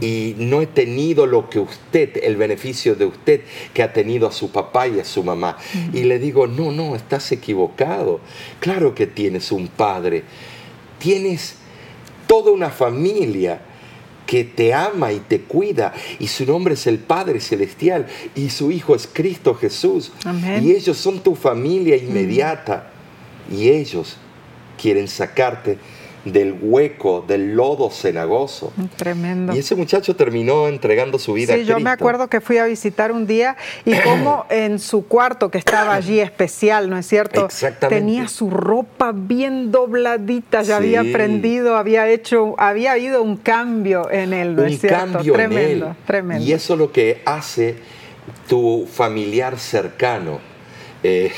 [0.00, 3.42] y no he tenido lo que usted, el beneficio de usted
[3.74, 5.58] que ha tenido a su papá y a su mamá.
[5.92, 8.20] Y le digo, no, no, estás equivocado.
[8.60, 10.24] Claro que tienes un padre,
[10.98, 11.56] tienes
[12.26, 13.62] toda una familia
[14.26, 18.70] que te ama y te cuida, y su nombre es el Padre Celestial, y su
[18.70, 20.12] Hijo es Cristo Jesús.
[20.62, 22.92] Y ellos son tu familia inmediata,
[23.50, 24.18] y ellos
[24.80, 25.78] quieren sacarte
[26.24, 28.72] del hueco, del lodo cenagoso.
[28.96, 29.54] Tremendo.
[29.54, 31.72] Y ese muchacho terminó entregando su vida a Cristo.
[31.72, 35.58] yo me acuerdo que fui a visitar un día y como en su cuarto que
[35.58, 37.46] estaba allí especial, ¿no es cierto?
[37.46, 38.00] Exactamente.
[38.00, 44.32] Tenía su ropa bien dobladita, ya había aprendido, había hecho, había habido un cambio en
[44.32, 45.12] él, ¿no un es cierto?
[45.14, 45.96] Cambio tremendo, en él.
[46.06, 46.44] tremendo.
[46.44, 47.76] Y eso es lo que hace
[48.46, 50.49] tu familiar cercano
[51.02, 51.32] eh,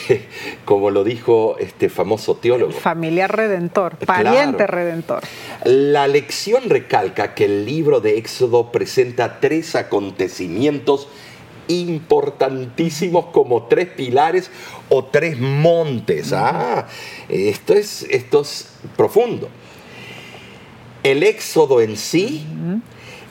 [0.64, 2.72] como lo dijo este famoso teólogo.
[2.72, 5.22] Familiar redentor, pariente redentor.
[5.64, 11.08] La lección recalca que el libro de Éxodo presenta tres acontecimientos
[11.68, 14.50] importantísimos como tres pilares
[14.88, 16.32] o tres montes.
[16.32, 16.88] Ah,
[17.28, 19.48] esto es, esto es profundo.
[21.02, 22.46] El éxodo en sí,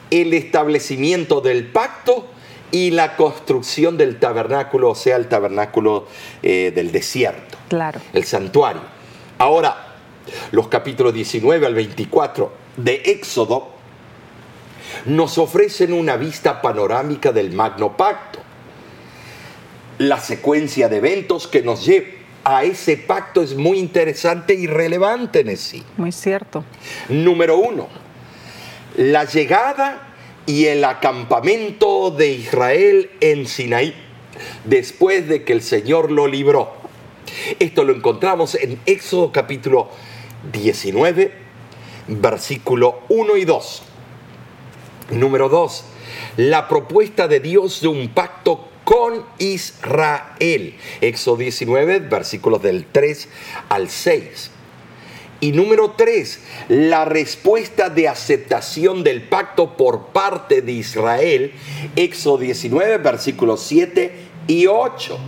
[0.10, 2.28] el establecimiento del pacto
[2.72, 6.08] y la construcción del tabernáculo, o sea, el tabernáculo
[6.42, 7.58] eh, del desierto.
[7.70, 8.00] Claro.
[8.14, 8.82] El santuario.
[9.38, 9.96] Ahora,
[10.52, 13.70] los capítulos 19 al 24 de Éxodo
[15.06, 18.40] nos ofrecen una vista panorámica del Magno Pacto.
[19.98, 22.08] La secuencia de eventos que nos lleva
[22.44, 25.84] a ese pacto es muy interesante y relevante en sí.
[25.98, 26.64] Muy cierto.
[27.10, 27.88] Número uno,
[28.98, 30.11] la llegada
[30.46, 33.94] y el acampamento de Israel en Sinaí,
[34.66, 36.74] después de que el Señor lo libró.
[37.60, 39.90] Esto lo encontramos en Éxodo capítulo
[40.52, 41.32] 19,
[42.08, 43.84] versículo 1 y 2.
[45.12, 45.86] Número 2.
[46.38, 50.76] La propuesta de Dios de un pacto con Israel.
[51.02, 53.30] Éxodo 19, versículos del 3
[53.70, 54.52] al 6.
[55.42, 61.54] Y número tres, la respuesta de aceptación del pacto por parte de Israel,
[61.96, 64.14] Éxodo 19, versículos 7
[64.48, 65.20] y 8.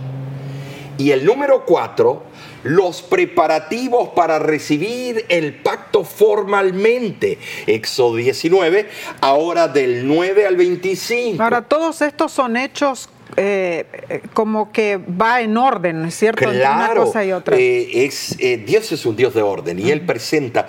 [0.98, 2.22] Y el número cuatro,
[2.62, 7.38] los preparativos para recibir el pacto formalmente.
[7.66, 8.88] Éxodo 19,
[9.20, 11.42] ahora del 9 al 25.
[11.42, 16.48] Ahora, todos estos son hechos eh, como que va en orden, ¿no es cierto?
[16.50, 17.56] Claro, una cosa y otra.
[17.56, 20.66] Eh, es, eh, Dios es un Dios de orden y Él presenta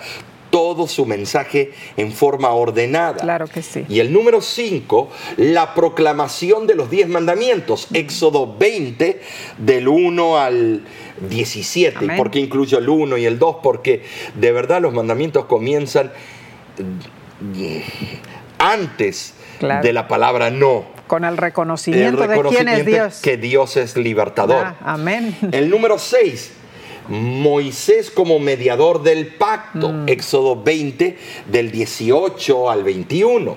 [0.50, 3.18] todo su mensaje en forma ordenada.
[3.18, 3.84] Claro que sí.
[3.88, 9.20] Y el número 5, la proclamación de los diez mandamientos, Éxodo 20,
[9.58, 10.82] del 1 al
[11.28, 12.04] 17.
[12.04, 13.56] ¿Y por qué incluyo el 1 y el 2?
[13.62, 14.02] Porque
[14.34, 16.12] de verdad los mandamientos comienzan
[16.78, 17.78] mm,
[18.58, 20.95] antes de la palabra no.
[21.06, 23.20] Con el reconocimiento, de quién es Dios.
[23.22, 24.64] Que Dios es libertador.
[24.64, 25.36] Ah, amén.
[25.52, 26.52] El número 6.
[27.08, 30.08] Moisés como mediador del pacto, mm.
[30.08, 31.16] Éxodo 20,
[31.46, 33.56] del 18 al 21.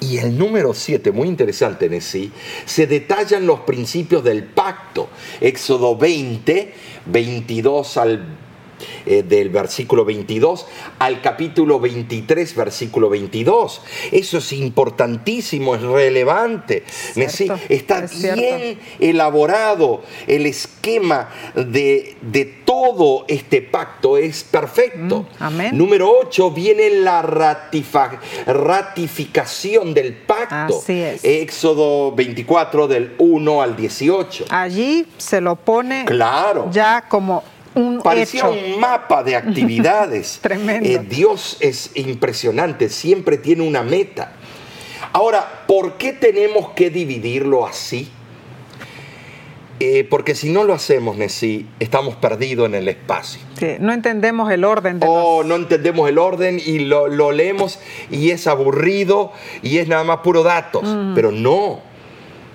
[0.00, 2.32] Y el número 7, muy interesante en sí,
[2.64, 5.08] se detallan los principios del pacto,
[5.40, 6.74] Éxodo 20,
[7.06, 8.24] 22 al
[9.06, 10.66] eh, del versículo 22
[10.98, 13.82] al capítulo 23, versículo 22.
[14.12, 16.84] Eso es importantísimo, es relevante.
[17.16, 22.16] está bien elaborado el esquema de,
[22.64, 25.26] todo este pacto, es perfecto.
[25.38, 27.22] Mm, Número 8 viene la
[28.46, 30.82] ratificación del pacto.
[31.22, 34.46] Éxodo 24 del 1 al 18.
[34.50, 36.68] Allí se lo pone claro.
[36.70, 37.42] ya como
[38.02, 40.38] Parecía un mapa de actividades.
[40.42, 40.88] Tremendo.
[40.88, 44.32] Eh, Dios es impresionante, siempre tiene una meta.
[45.12, 48.08] Ahora, ¿por qué tenemos que dividirlo así?
[49.80, 53.40] Eh, porque si no lo hacemos, Nessie, estamos perdidos en el espacio.
[53.80, 55.00] no entendemos el orden.
[55.00, 59.32] De oh, no entendemos el orden y lo, leemos y es aburrido
[59.62, 60.84] y es nada más puro datos.
[61.14, 61.80] Pero no,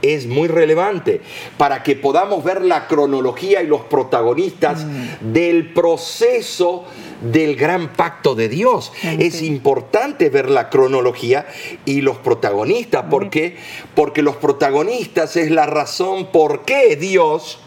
[0.02, 1.22] es muy relevante
[1.58, 5.34] para que podamos ver la cronología y los protagonistas mm.
[5.34, 6.86] del proceso
[7.22, 8.92] del gran pacto de Dios.
[9.04, 11.46] Es importante ver la cronología
[11.86, 13.06] y los protagonistas.
[13.06, 13.58] ¿Por qué?
[13.96, 17.60] Porque los protagonistas es la razón por qué Dios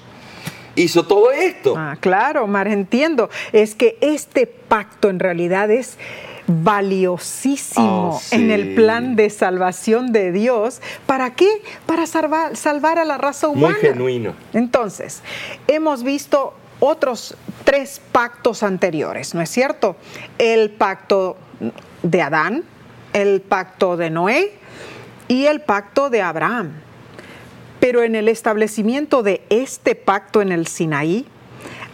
[0.75, 1.75] hizo todo esto.
[1.77, 3.29] Ah, claro, Mar, entiendo.
[3.53, 5.99] Es que este pacto en realidad es
[6.47, 10.81] valiosísimo ah, en el plan de salvación de Dios.
[11.07, 11.63] ¿Para qué?
[11.87, 13.77] Para salvar, salvar a la raza humana.
[13.81, 14.35] Muy genuino.
[14.53, 15.23] Entonces,
[15.67, 19.97] hemos visto otros tres pactos anteriores, ¿no es cierto?
[20.39, 21.37] El pacto
[22.03, 22.65] de Adán,
[23.13, 24.53] el pacto de Noé
[25.29, 26.73] y el pacto de Abraham.
[27.79, 31.27] Pero en el establecimiento de este pacto en el Sinaí,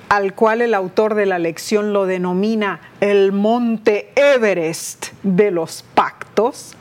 [0.08, 6.74] al cual el autor de la lección lo denomina el monte Everest de los pactos,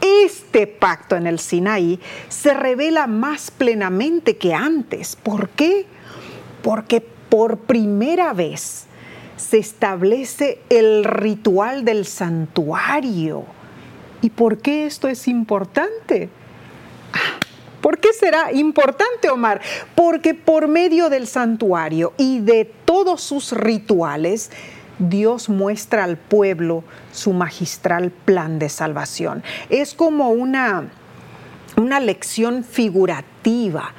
[0.00, 5.16] este pacto en el Sinaí se revela más plenamente que antes.
[5.16, 5.86] ¿Por qué?
[6.62, 8.86] Porque por primera vez
[9.36, 13.44] se establece el ritual del santuario.
[14.20, 16.28] ¿Y por qué esto es importante?
[17.84, 19.60] ¿Por qué será importante, Omar?
[19.94, 24.50] Porque por medio del santuario y de todos sus rituales,
[24.98, 29.42] Dios muestra al pueblo su magistral plan de salvación.
[29.68, 30.88] Es como una,
[31.76, 33.92] una lección figurativa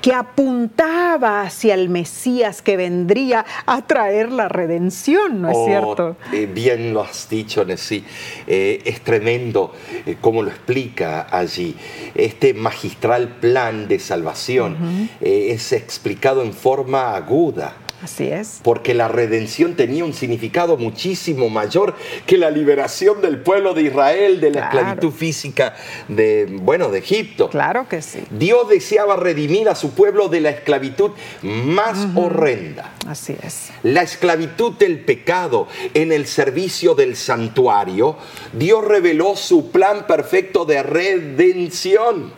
[0.00, 6.16] que apuntaba hacia el Mesías que vendría a traer la redención, ¿no es oh, cierto?
[6.32, 8.04] Eh, bien lo has dicho, Nessie.
[8.46, 9.72] Eh, es tremendo
[10.06, 11.74] eh, cómo lo explica allí.
[12.14, 18.60] Este magistral plan de salvación es explicado en forma aguda Así es.
[18.62, 21.94] Porque la redención tenía un significado muchísimo mayor
[22.26, 25.74] que la liberación del pueblo de Israel de la esclavitud física
[26.06, 27.50] de, bueno, de Egipto.
[27.50, 28.20] Claro que sí.
[28.30, 31.10] Dios deseaba redimir a su pueblo de la esclavitud
[31.42, 32.92] más horrenda.
[33.06, 33.70] Así es.
[33.82, 38.16] La esclavitud del pecado en el servicio del santuario,
[38.52, 42.32] Dios reveló su plan perfecto de redención.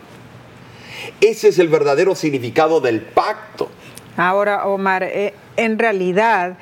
[1.19, 3.69] Ese es el verdadero significado del pacto.
[4.17, 6.57] Ahora, Omar, eh, en realidad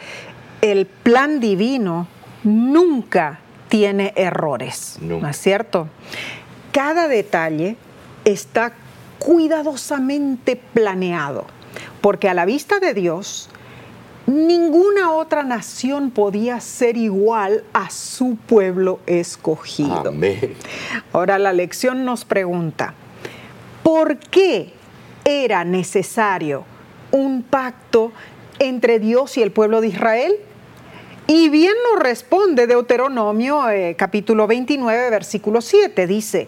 [0.62, 2.08] el plan divino
[2.44, 5.88] nunca tiene errores, ¿no es cierto?
[6.72, 7.78] Cada detalle
[8.26, 8.74] está
[9.20, 11.46] cuidadosamente planeado,
[12.02, 13.50] porque a la vista de Dios,
[14.26, 20.10] ninguna otra nación podía ser igual a su pueblo escogido.
[20.10, 20.56] Amén.
[21.14, 22.94] Ahora la lección nos pregunta,
[23.84, 24.74] ¿por qué
[25.26, 26.64] era necesario
[27.12, 28.12] un pacto
[28.60, 30.36] entre Dios y el pueblo de Israel?
[31.28, 36.48] Y bien nos responde Deuteronomio eh, capítulo 29, versículo 7, dice,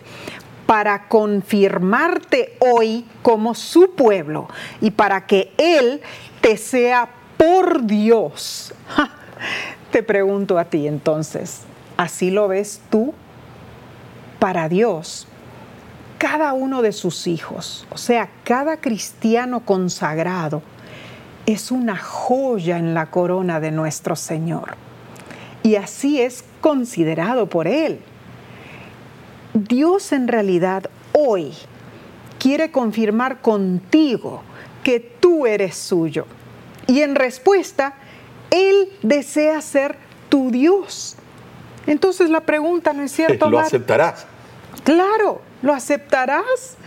[0.65, 4.47] para confirmarte hoy como su pueblo
[4.79, 6.01] y para que Él
[6.41, 8.73] te sea por Dios.
[9.91, 11.61] Te pregunto a ti entonces,
[11.97, 13.13] ¿así lo ves tú?
[14.39, 15.27] Para Dios,
[16.21, 20.61] cada uno de sus hijos, o sea, cada cristiano consagrado,
[21.47, 24.75] es una joya en la corona de nuestro Señor.
[25.63, 28.01] Y así es considerado por Él.
[29.55, 31.53] Dios en realidad hoy
[32.37, 34.43] quiere confirmar contigo
[34.83, 36.27] que tú eres suyo.
[36.85, 37.95] Y en respuesta,
[38.51, 39.97] Él desea ser
[40.29, 41.15] tu Dios.
[41.87, 43.49] Entonces la pregunta, ¿no es cierto?
[43.49, 44.27] ¿Lo aceptarás?
[44.83, 46.77] Claro, ¿Lo aceptarás?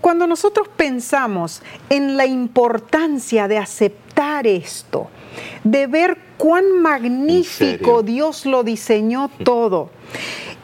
[0.00, 5.08] Cuando nosotros pensamos en la importancia de aceptar esto,
[5.62, 9.90] de ver cuán magnífico Dios lo diseñó todo,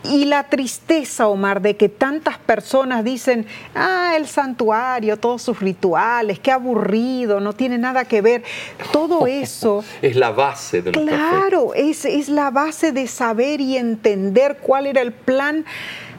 [0.03, 6.39] y la tristeza, Omar, de que tantas personas dicen, ah, el santuario, todos sus rituales,
[6.39, 8.43] qué aburrido, no tiene nada que ver.
[8.93, 9.85] Todo eso...
[10.01, 15.03] es la base de Claro, es, es la base de saber y entender cuál era
[15.03, 15.65] el plan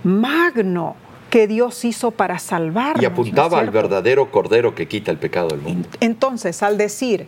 [0.03, 0.95] magno
[1.31, 3.01] que Dios hizo para salvarnos.
[3.01, 5.87] Y apuntaba al verdadero Cordero que quita el pecado del mundo.
[6.01, 7.25] Entonces, al decir,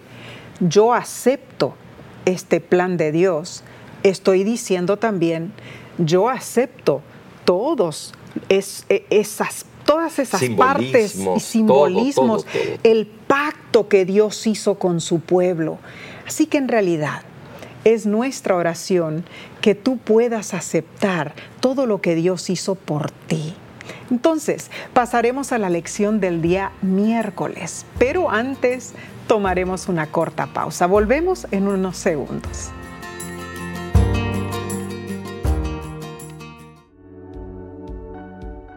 [0.59, 1.73] yo acepto
[2.25, 3.63] este plan de Dios,
[4.03, 5.53] estoy diciendo también,
[5.97, 7.01] yo acepto
[7.45, 8.13] todos
[8.49, 8.63] e,
[9.09, 12.45] esas todas esas partes y simbolismos,
[12.83, 15.77] el pacto que Dios hizo con su pueblo.
[16.25, 17.21] Así que en realidad
[17.83, 19.25] es nuestra oración
[19.61, 23.53] que tú puedas aceptar todo lo que Dios hizo por ti.
[24.09, 28.93] Entonces, pasaremos a la lección del día miércoles, pero antes
[29.27, 30.87] tomaremos una corta pausa.
[30.87, 32.71] Volvemos en unos segundos.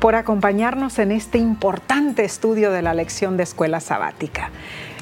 [0.00, 4.50] por acompañarnos en este importante estudio de la lección de escuela sabática.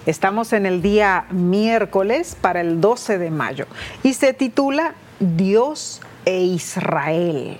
[0.06, 3.66] Estamos en el día miércoles para el 12 de mayo
[4.02, 7.58] y se titula Dios e Israel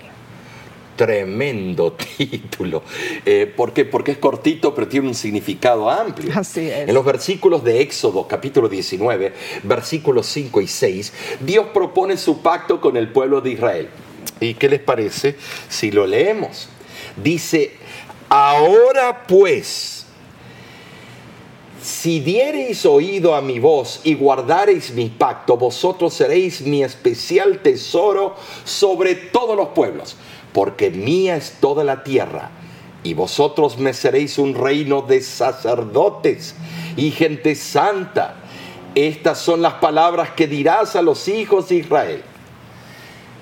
[0.99, 2.83] tremendo título.
[3.25, 3.85] Eh, ¿Por qué?
[3.85, 6.33] Porque es cortito, pero tiene un significado amplio.
[6.35, 6.89] Así es.
[6.89, 9.31] En los versículos de Éxodo, capítulo 19,
[9.63, 13.87] versículos 5 y 6, Dios propone su pacto con el pueblo de Israel.
[14.41, 15.37] ¿Y qué les parece
[15.69, 16.67] si lo leemos?
[17.23, 17.71] Dice,
[18.29, 20.05] ahora pues,
[21.81, 28.35] si diereis oído a mi voz y guardareis mi pacto, vosotros seréis mi especial tesoro
[28.65, 30.15] sobre todos los pueblos
[30.53, 32.49] porque mía es toda la tierra,
[33.03, 36.55] y vosotros me seréis un reino de sacerdotes
[36.97, 38.35] y gente santa.
[38.93, 42.23] Estas son las palabras que dirás a los hijos de Israel.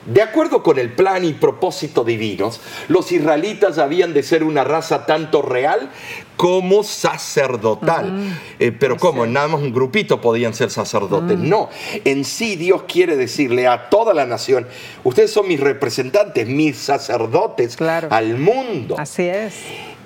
[0.08, 5.06] De acuerdo con el plan y propósito divinos, los israelitas habían de ser una raza
[5.06, 5.90] tanto real
[6.38, 8.40] como sacerdotal.
[8.58, 9.26] Eh, pero ¿cómo?
[9.26, 11.38] Nada más un grupito podían ser sacerdotes.
[11.38, 11.70] No,
[12.06, 14.66] en sí Dios quiere decirle a toda la nación,
[15.04, 17.78] ustedes son mis representantes, mis sacerdotes
[18.10, 18.96] al mundo.
[18.98, 19.56] Así es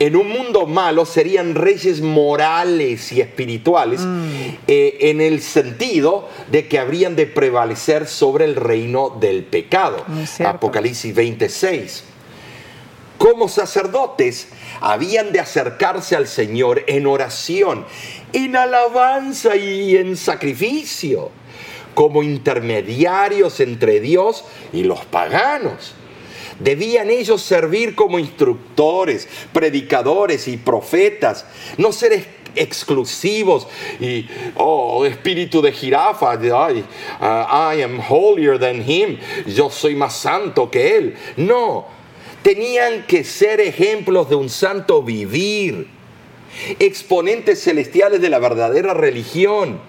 [0.01, 4.23] en un mundo malo serían reyes morales y espirituales mm.
[4.67, 10.03] eh, en el sentido de que habrían de prevalecer sobre el reino del pecado.
[10.43, 12.03] Apocalipsis 26.
[13.19, 14.47] Como sacerdotes
[14.79, 17.85] habían de acercarse al Señor en oración,
[18.33, 21.29] en alabanza y en sacrificio,
[21.93, 25.93] como intermediarios entre Dios y los paganos
[26.63, 31.45] Debían ellos servir como instructores, predicadores y profetas,
[31.77, 33.67] no ser exclusivos
[33.99, 40.15] y, oh, espíritu de jirafa, I, uh, I am holier than him, yo soy más
[40.15, 41.15] santo que él.
[41.37, 41.87] No,
[42.43, 45.87] tenían que ser ejemplos de un santo vivir,
[46.79, 49.79] exponentes celestiales de la verdadera religión,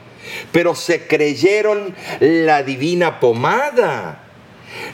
[0.52, 4.21] pero se creyeron la divina pomada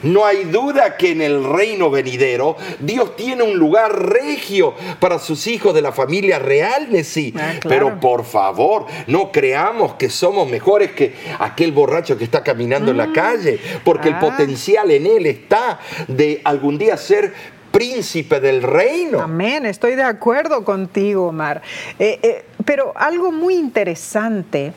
[0.03, 5.47] no hay duda que en el reino venidero Dios tiene un lugar regio para sus
[5.47, 7.33] hijos de la familia real, Nesí.
[7.37, 12.91] Ah, Pero por favor, no creamos que somos mejores que aquel borracho que está caminando
[12.91, 13.13] en la mm.
[13.13, 14.19] calle, porque el ah.
[14.19, 17.33] potencial en él está de algún día ser
[17.71, 19.21] príncipe del reino.
[19.21, 21.61] Amén, estoy de acuerdo contigo, Omar.
[21.97, 24.73] Eh, eh, pero algo muy interesante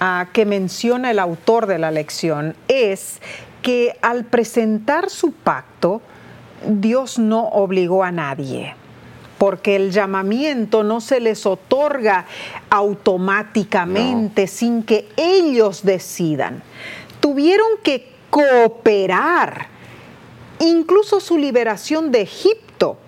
[0.00, 3.20] ah, que menciona el autor de la lección es
[3.64, 6.02] que al presentar su pacto,
[6.68, 8.74] Dios no obligó a nadie,
[9.38, 12.26] porque el llamamiento no se les otorga
[12.68, 16.62] automáticamente sin que ellos decidan.
[17.20, 19.68] Tuvieron que cooperar.
[20.58, 22.98] Incluso su liberación de Egipto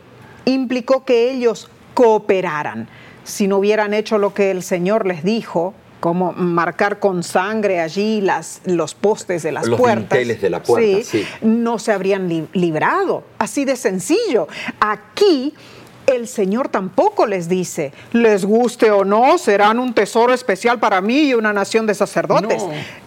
[0.47, 2.89] implicó que ellos cooperaran.
[3.25, 8.21] Si no hubieran hecho lo que el Señor les dijo, como marcar con sangre allí
[8.21, 10.19] las, los postes de las puertas.
[10.19, 11.09] de la puerta,
[11.43, 13.25] no se habrían librado.
[13.39, 14.49] Así de sencillo.
[14.81, 15.55] Aquí
[16.07, 21.29] el Señor tampoco les dice, les guste o no, serán un tesoro especial para mí
[21.29, 22.63] y una nación de sacerdotes.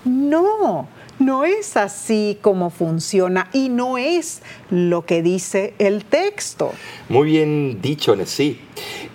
[0.05, 0.87] No,
[1.17, 6.73] no, es así como funciona y no es lo que dice el texto.
[7.07, 8.59] Muy bien dicho, Nessie.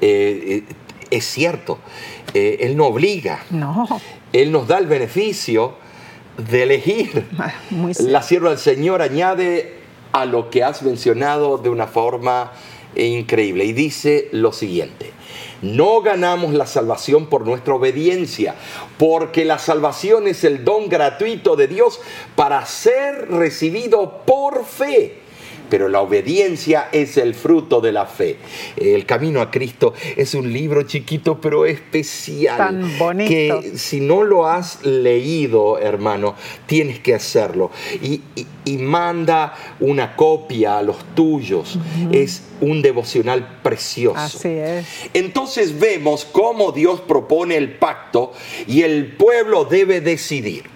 [0.01, 0.75] Eh, eh,
[1.11, 1.79] es cierto,
[2.35, 3.45] eh, Él no obliga.
[3.51, 3.87] No.
[4.33, 5.77] Él nos da el beneficio
[6.37, 7.27] de elegir.
[8.01, 9.79] La sierva del Señor añade
[10.13, 12.53] a lo que has mencionado de una forma
[12.97, 15.13] increíble y dice lo siguiente.
[15.63, 18.55] No ganamos la salvación por nuestra obediencia,
[18.99, 22.01] porque la salvación es el don gratuito de Dios
[22.37, 25.24] para ser recibido por fe
[25.69, 28.37] pero la obediencia es el fruto de la fe.
[28.77, 32.57] El Camino a Cristo es un libro chiquito pero especial.
[32.57, 33.29] Tan bonito.
[33.29, 36.35] Que si no lo has leído, hermano,
[36.67, 37.71] tienes que hacerlo.
[38.03, 38.23] Y,
[38.79, 41.79] manda una copia a los tuyos.
[42.11, 44.19] Es un devocional precioso.
[44.19, 44.87] Así es.
[45.13, 48.33] Entonces vemos cómo Dios propone el pacto
[48.67, 50.74] y el pueblo debe decidir.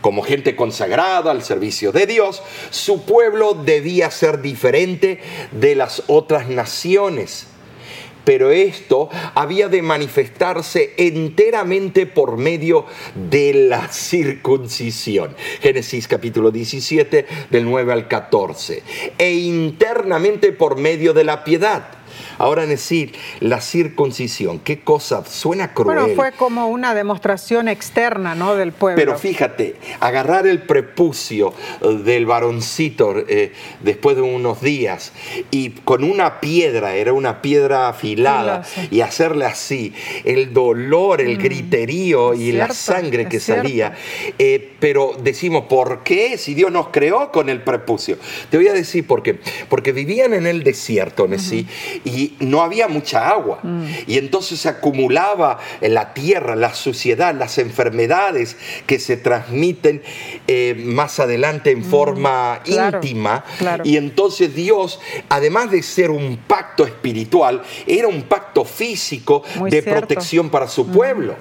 [0.00, 5.20] Como gente consagrada al servicio de Dios, su pueblo debía ser diferente
[5.52, 7.46] de las otras naciones.
[8.24, 15.34] Pero esto había de manifestarse enteramente por medio de la circuncisión.
[15.60, 18.82] Génesis capítulo 17 del 9 al 14.
[19.18, 21.99] E internamente por medio de la piedad
[22.40, 25.98] Ahora decir la circuncisión, qué cosa, suena cruel.
[25.98, 28.54] Bueno, fue como una demostración externa, ¿no?
[28.56, 28.96] Del pueblo.
[28.96, 35.12] Pero fíjate, agarrar el prepucio eh, del varoncito eh, después de unos días
[35.50, 39.92] y con una piedra, era una piedra afilada, y hacerle así,
[40.24, 43.94] el dolor, el mm, griterío y la sangre que salía.
[44.38, 46.38] Eh, pero decimos, ¿por qué?
[46.38, 48.16] Si Dios nos creó con el prepucio.
[48.48, 49.38] Te voy a decir por qué.
[49.68, 51.36] Porque vivían en el desierto, ¿no?
[52.04, 53.60] y no había mucha agua.
[53.62, 53.84] Mm.
[54.06, 58.56] Y entonces se acumulaba en la tierra la suciedad, las enfermedades
[58.86, 60.02] que se transmiten
[60.46, 61.84] eh, más adelante en mm.
[61.90, 63.44] forma íntima.
[63.84, 70.50] Y entonces Dios, además de ser un pacto espiritual, era un pacto físico de protección
[70.50, 70.92] para su mm.
[70.92, 71.36] pueblo.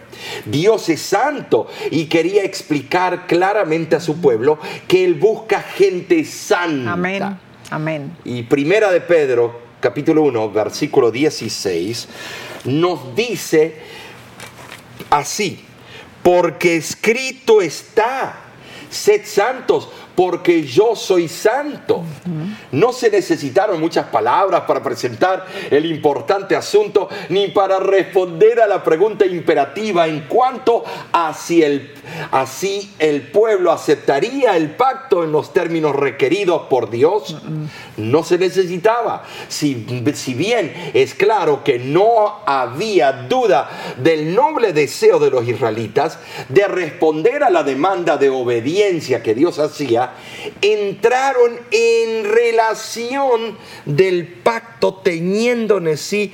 [0.46, 6.94] Dios es santo y quería explicar claramente a su pueblo que Él busca gente santa.
[6.94, 7.38] Amén.
[7.72, 8.18] Amén.
[8.24, 12.08] Y primera de Pedro, capítulo 1, versículo 16,
[12.66, 13.76] nos dice
[15.10, 15.64] así,
[16.22, 18.42] porque escrito está,
[18.90, 19.90] sed santos
[20.20, 22.04] porque yo soy santo.
[22.74, 28.84] No se necesitaron muchas palabras para presentar el importante asunto ni para responder a la
[28.84, 31.94] pregunta imperativa en cuanto a si el,
[33.00, 37.38] el pueblo aceptaría el pacto en los términos requeridos por Dios.
[37.96, 39.24] No se necesitaba.
[39.48, 46.20] Si, si bien es claro que no había duda del noble deseo de los israelitas
[46.50, 50.09] de responder a la demanda de obediencia que Dios hacía,
[50.62, 56.34] entraron en relación del pacto teniendo en sí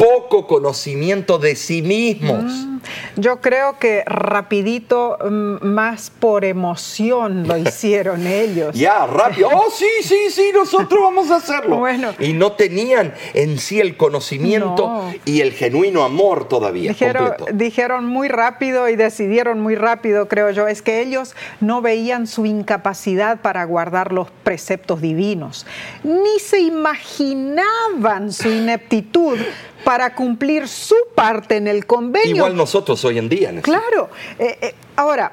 [0.00, 2.44] poco conocimiento de sí mismos.
[2.44, 2.78] Mm,
[3.16, 8.74] yo creo que rapidito, mm, más por emoción lo hicieron ellos.
[8.74, 9.50] Ya, rápido.
[9.52, 11.76] Oh, sí, sí, sí, nosotros vamos a hacerlo.
[11.90, 12.12] Bueno.
[12.18, 16.90] Y no tenían en sí el conocimiento y el genuino amor todavía.
[16.90, 20.68] Dijeron, dijeron muy rápido y decidieron muy rápido, creo yo.
[20.68, 25.66] Es que ellos no veían su incapacidad para guardar los preceptos divinos,
[26.04, 29.38] ni se imaginaban su ineptitud
[29.84, 32.36] para cumplir su parte en el convenio.
[32.36, 33.52] Igual nosotros hoy en día.
[33.62, 34.10] Claro.
[34.38, 35.32] Eh, eh, ahora,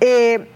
[0.00, 0.48] eh,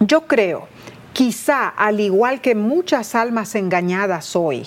[0.00, 0.68] yo creo,
[1.12, 4.66] quizá al igual que muchas almas engañadas hoy,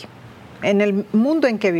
[0.61, 1.72] en el mundo en que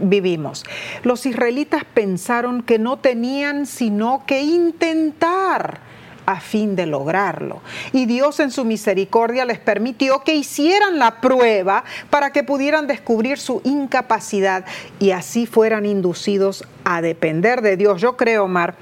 [0.00, 0.64] vivimos,
[1.02, 5.91] los israelitas pensaron que no tenían sino que intentar
[6.26, 7.60] a fin de lograrlo.
[7.92, 13.38] Y Dios en su misericordia les permitió que hicieran la prueba para que pudieran descubrir
[13.38, 14.64] su incapacidad
[14.98, 18.00] y así fueran inducidos a depender de Dios.
[18.00, 18.74] Yo creo, Omar,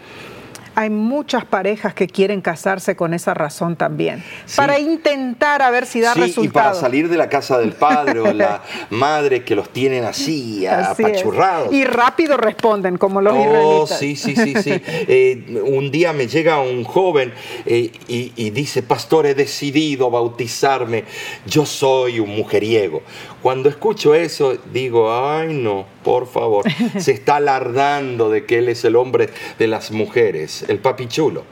[0.75, 4.23] hay muchas parejas que quieren casarse con esa razón también,
[4.57, 8.21] para intentar a ver si da sí, Y para salir de la casa del padre
[8.21, 11.73] o la madre que los tienen así, apachurrados.
[11.73, 14.71] Y rápido responden, como los oh, Sí, sí, sí, sí.
[15.13, 17.33] Eh, un día me llega un joven
[17.67, 21.05] eh, y, y dice, pastor, he decidido bautizarme,
[21.47, 23.03] yo soy un mujeriego.
[23.43, 26.65] Cuando escucho eso, digo, ay no, por favor,
[26.99, 31.45] se está alardando de que él es el hombre de las mujeres, el papichulo.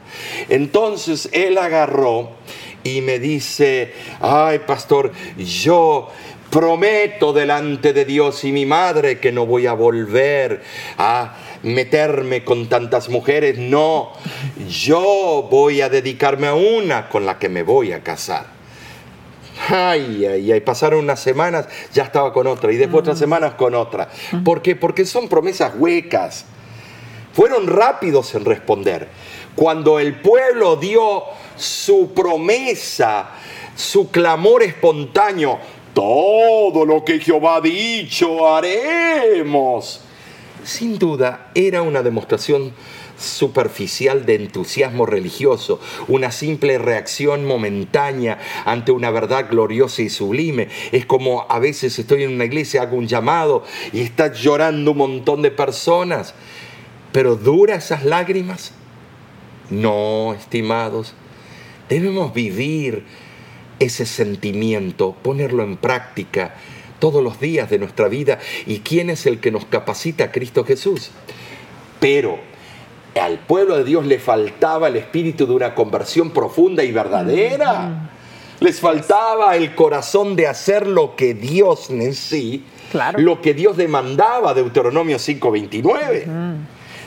[0.48, 2.30] Entonces él agarró
[2.84, 6.10] y me dice, ay pastor, yo
[6.50, 10.62] Prometo delante de Dios y mi madre que no voy a volver
[10.96, 13.58] a meterme con tantas mujeres.
[13.58, 14.12] No,
[14.66, 18.57] yo voy a dedicarme a una con la que me voy a casar.
[19.68, 23.74] Ay, ay, ay, pasaron unas semanas, ya estaba con otra, y después otras semanas con
[23.74, 24.08] otra.
[24.44, 24.76] ¿Por qué?
[24.76, 26.46] Porque son promesas huecas.
[27.34, 29.08] Fueron rápidos en responder.
[29.54, 31.24] Cuando el pueblo dio
[31.56, 33.30] su promesa,
[33.76, 35.58] su clamor espontáneo,
[35.92, 40.00] todo lo que Jehová ha dicho haremos.
[40.64, 42.72] Sin duda era una demostración
[43.18, 50.68] superficial de entusiasmo religioso, una simple reacción momentánea ante una verdad gloriosa y sublime.
[50.92, 54.98] Es como a veces estoy en una iglesia, hago un llamado y está llorando un
[54.98, 56.34] montón de personas.
[57.12, 58.72] Pero ¿dura esas lágrimas?
[59.70, 61.14] No, estimados.
[61.88, 63.04] Debemos vivir
[63.78, 66.54] ese sentimiento, ponerlo en práctica
[66.98, 68.38] todos los días de nuestra vida.
[68.66, 70.32] ¿Y quién es el que nos capacita?
[70.32, 71.10] Cristo Jesús.
[72.00, 72.38] Pero
[73.14, 78.10] al pueblo de Dios le faltaba el espíritu de una conversión profunda y verdadera.
[78.60, 82.64] Les faltaba el corazón de hacer lo que Dios en sí,
[83.16, 86.26] lo que Dios demandaba, Deuteronomio 5:29.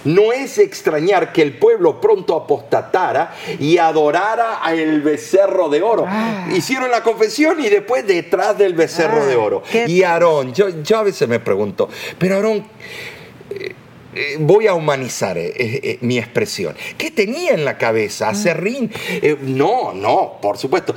[0.04, 6.06] No es extrañar que el pueblo pronto apostatara y adorara al becerro de oro.
[6.08, 6.48] Ah.
[6.52, 9.64] Hicieron la confesión y después detrás del becerro de ah, oro.
[9.88, 11.88] Y Aarón, yo, yo a veces me pregunto,
[12.18, 12.64] pero Aarón,
[14.14, 16.76] eh, voy a humanizar eh, eh, mi expresión.
[16.98, 18.28] ¿Qué tenía en la cabeza?
[18.28, 18.30] Mm.
[18.30, 18.92] ¿Acerrín?
[19.42, 20.94] no, no, por supuesto.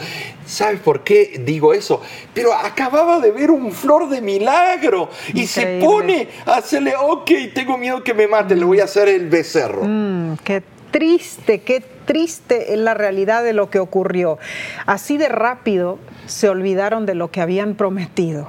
[0.46, 2.02] ¿Sabes por qué digo eso?
[2.32, 7.78] Pero acababa de ver un flor de milagro y se pone a hacerle, ok, tengo
[7.78, 9.82] miedo que me mate, le voy a hacer el becerro.
[9.84, 14.38] Mm, qué triste, qué triste es la realidad de lo que ocurrió.
[14.86, 18.48] Así de rápido se olvidaron de lo que habían prometido.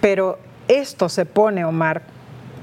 [0.00, 2.17] Pero esto se pone, Omar,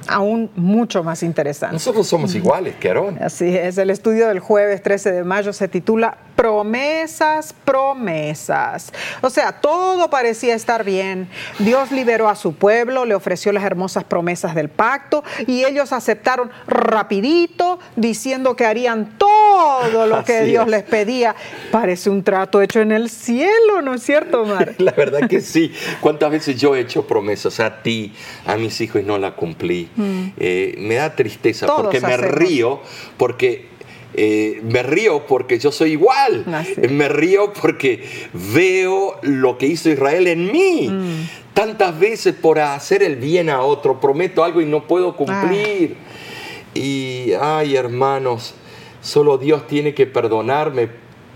[0.08, 1.74] aún mucho más interesante.
[1.74, 3.18] Nosotros somos iguales que Aarón.
[3.22, 8.91] Así es, el estudio del jueves 13 de mayo se titula promesas, promesas.
[9.21, 11.27] O sea, todo parecía estar bien.
[11.59, 16.51] Dios liberó a su pueblo, le ofreció las hermosas promesas del pacto y ellos aceptaron
[16.67, 21.36] rapidito diciendo que harían todo lo que Dios les pedía.
[21.71, 24.75] Parece un trato hecho en el cielo, ¿no es cierto, Omar?
[24.77, 25.71] La verdad que sí.
[26.01, 28.13] ¿Cuántas veces yo he hecho promesas a ti,
[28.45, 29.89] a mis hijos y no la cumplí?
[29.95, 30.27] Mm.
[30.38, 32.81] Eh, me da tristeza porque me río,
[33.17, 33.74] porque
[34.18, 36.45] eh, me río porque yo soy igual.
[36.47, 40.88] Ah, me río porque veo lo que hizo Israel en mí.
[40.88, 41.30] Mm.
[41.53, 45.97] Tantas veces por hacer el bien a otro, prometo algo y no puedo cumplir.
[45.99, 46.72] Ah.
[46.74, 48.53] Y, ay, hermanos,
[49.01, 50.89] solo Dios tiene que perdonarme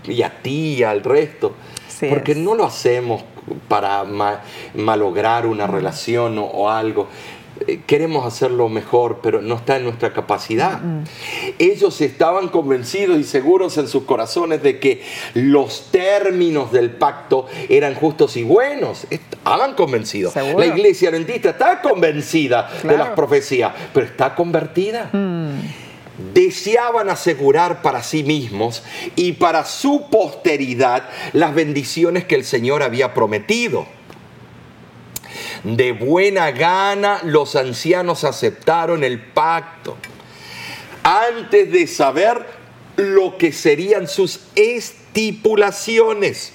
[0.04, 1.54] y a ti y al resto.
[2.08, 3.22] porque no lo hacemos
[3.68, 4.04] para
[4.74, 5.70] malograr una mm.
[5.70, 7.08] relación o algo.
[7.86, 10.80] Queremos hacerlo mejor, pero no está en nuestra capacidad.
[11.58, 15.02] Ellos estaban convencidos y seguros en sus corazones de que
[15.34, 19.06] los términos del pacto eran justos y buenos.
[19.10, 20.34] Estaban convencidos.
[20.34, 25.10] La iglesia adventista está convencida de las profecías, pero está convertida.
[25.12, 25.60] Mm.
[26.34, 28.82] deseaban asegurar para sí mismos
[29.16, 33.86] y para su posteridad las bendiciones que el Señor había prometido.
[35.64, 39.96] De buena gana los ancianos aceptaron el pacto
[41.02, 42.46] antes de saber
[42.96, 46.54] lo que serían sus estipulaciones.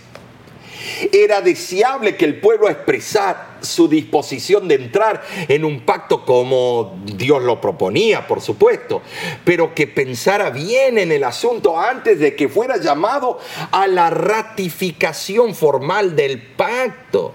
[1.11, 7.41] Era deseable que el pueblo expresara su disposición de entrar en un pacto como Dios
[7.41, 9.01] lo proponía, por supuesto,
[9.43, 13.39] pero que pensara bien en el asunto antes de que fuera llamado
[13.71, 17.33] a la ratificación formal del pacto.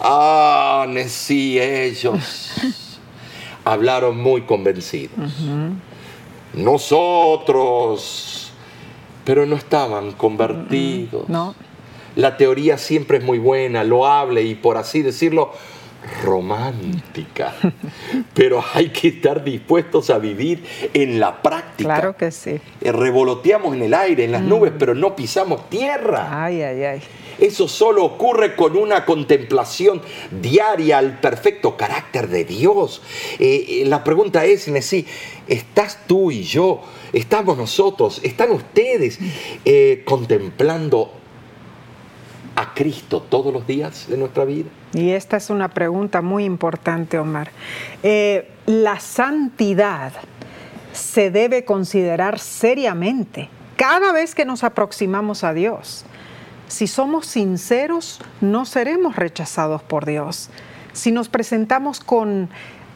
[0.00, 2.52] Ah, sí, ellos
[3.64, 5.32] hablaron muy convencidos.
[6.54, 8.52] Nosotros,
[9.24, 11.28] pero no estaban convertidos.
[11.28, 11.54] No.
[12.16, 15.52] La teoría siempre es muy buena, loable y por así decirlo,
[16.22, 17.54] romántica.
[18.34, 21.94] Pero hay que estar dispuestos a vivir en la práctica.
[21.94, 22.60] Claro que sí.
[22.80, 24.48] Eh, revoloteamos en el aire, en las mm.
[24.48, 26.44] nubes, pero no pisamos tierra.
[26.44, 27.00] Ay, ay, ay.
[27.38, 33.02] Eso solo ocurre con una contemplación diaria al perfecto carácter de Dios.
[33.38, 35.06] Eh, eh, la pregunta es, Nesí,
[35.46, 36.82] ¿estás tú y yo?
[37.12, 38.20] ¿Estamos nosotros?
[38.22, 39.18] ¿Están ustedes
[39.64, 41.12] eh, contemplando
[42.54, 44.70] a Cristo todos los días de nuestra vida?
[44.94, 47.50] Y esta es una pregunta muy importante, Omar.
[48.66, 50.12] la santidad
[50.92, 56.06] se debe considerar seriamente cada vez que nos aproximamos a Dios
[56.68, 60.50] Si somos sinceros, no seremos rechazados por Dios.
[60.92, 62.48] Si nos presentamos con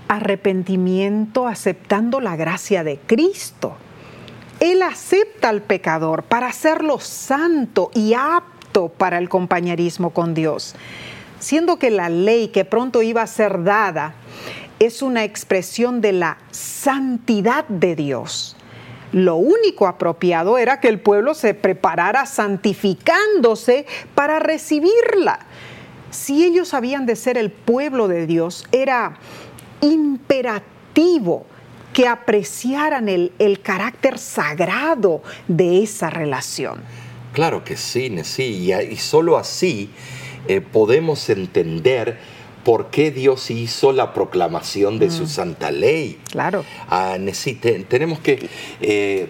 [0.09, 3.77] arrepentimiento, aceptando la gracia de Cristo,
[4.59, 10.75] Él acepta al pecador para hacerlo santo y apto para el compañerismo con Dios.
[11.39, 14.15] Siendo que la ley que pronto iba a ser dada
[14.81, 18.57] es una expresión de la santidad de Dios.
[19.13, 25.41] Lo único apropiado era que el pueblo se preparara santificándose para recibirla.
[26.11, 29.19] Si ellos habían de ser el pueblo de Dios, era
[29.81, 31.47] imperativo
[31.93, 36.83] que apreciaran el, carácter sagrado de esa relación.
[37.33, 39.91] Claro que sí, sí, y, solo así
[40.49, 42.19] eh, podemos entender
[42.65, 45.29] por qué Dios hizo la proclamación de su mm.
[45.29, 46.19] santa ley.
[46.31, 46.65] Claro.
[46.89, 47.17] Ah,
[47.89, 48.49] tenemos que
[48.81, 49.29] eh,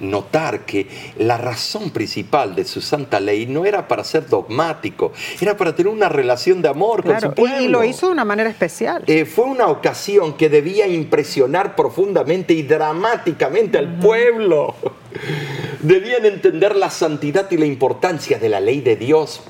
[0.00, 0.86] notar que
[1.18, 5.92] la razón principal de su santa ley no era para ser dogmático, era para tener
[5.92, 7.60] una relación de amor con su pueblo.
[7.60, 9.04] Y lo hizo de una manera especial.
[9.06, 14.74] Eh, fue una ocasión que debía impresionar profundamente y dramáticamente al pueblo.
[15.80, 19.42] Debían entender la santidad y la importancia de la ley de Dios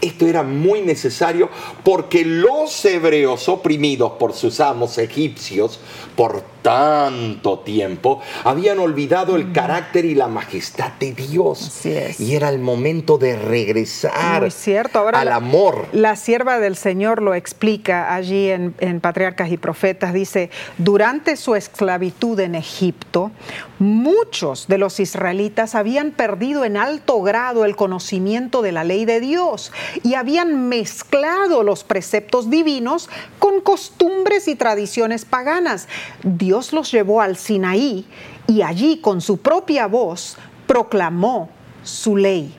[0.00, 1.48] esto era muy necesario
[1.84, 5.80] porque los hebreos oprimidos por sus amos egipcios
[6.16, 9.52] por tanto tiempo habían olvidado el mm.
[9.52, 11.84] carácter y la majestad de Dios.
[12.18, 15.08] Y era el momento de regresar cierto.
[15.08, 15.86] al amor.
[15.92, 20.12] La sierva del Señor lo explica allí en, en Patriarcas y Profetas.
[20.12, 23.30] Dice, durante su esclavitud en Egipto,
[23.78, 29.20] muchos de los israelitas habían perdido en alto grado el conocimiento de la ley de
[29.20, 29.72] Dios
[30.02, 33.08] y habían mezclado los preceptos divinos
[33.38, 35.88] con costumbres y tradiciones paganas.
[36.22, 38.06] Dios los llevó al Sinaí
[38.46, 41.50] y allí con su propia voz proclamó
[41.82, 42.54] su ley.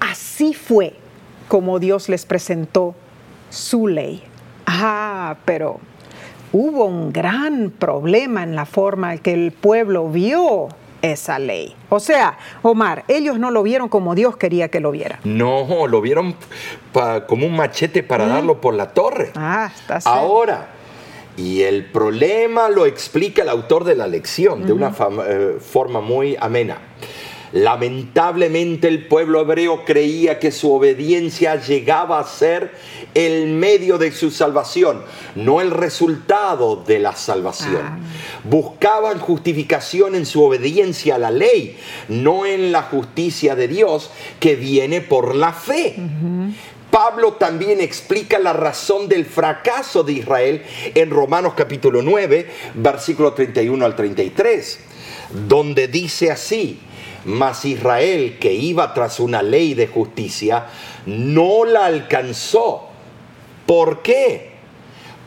[0.00, 0.94] Así fue
[1.48, 2.94] como Dios les presentó
[3.50, 4.22] su ley.
[4.66, 5.80] Ah, pero
[6.52, 10.68] hubo un gran problema en la forma que el pueblo vio
[11.02, 11.74] esa ley.
[11.88, 15.20] O sea, Omar, ellos no lo vieron como Dios quería que lo viera.
[15.24, 16.34] No, lo vieron
[17.26, 18.28] como un machete para mm.
[18.28, 19.32] darlo por la torre.
[19.34, 20.68] Ah, está Ahora,
[21.36, 24.92] y el problema lo explica el autor de la lección de una
[25.26, 26.78] eh, forma muy amena.
[27.52, 32.72] Lamentablemente el pueblo hebreo creía que su obediencia llegaba a ser
[33.14, 35.02] el medio de su salvación,
[35.34, 37.82] no el resultado de la salvación.
[37.82, 37.98] Ah.
[38.44, 41.78] Buscaban justificación en su obediencia a la ley,
[42.08, 45.96] no en la justicia de Dios que viene por la fe.
[46.90, 50.62] Pablo también explica la razón del fracaso de Israel
[50.94, 54.80] en Romanos capítulo 9, versículo 31 al 33,
[55.48, 56.80] donde dice así,
[57.28, 60.66] mas Israel que iba tras una ley de justicia,
[61.04, 62.88] no la alcanzó.
[63.66, 64.48] ¿Por qué?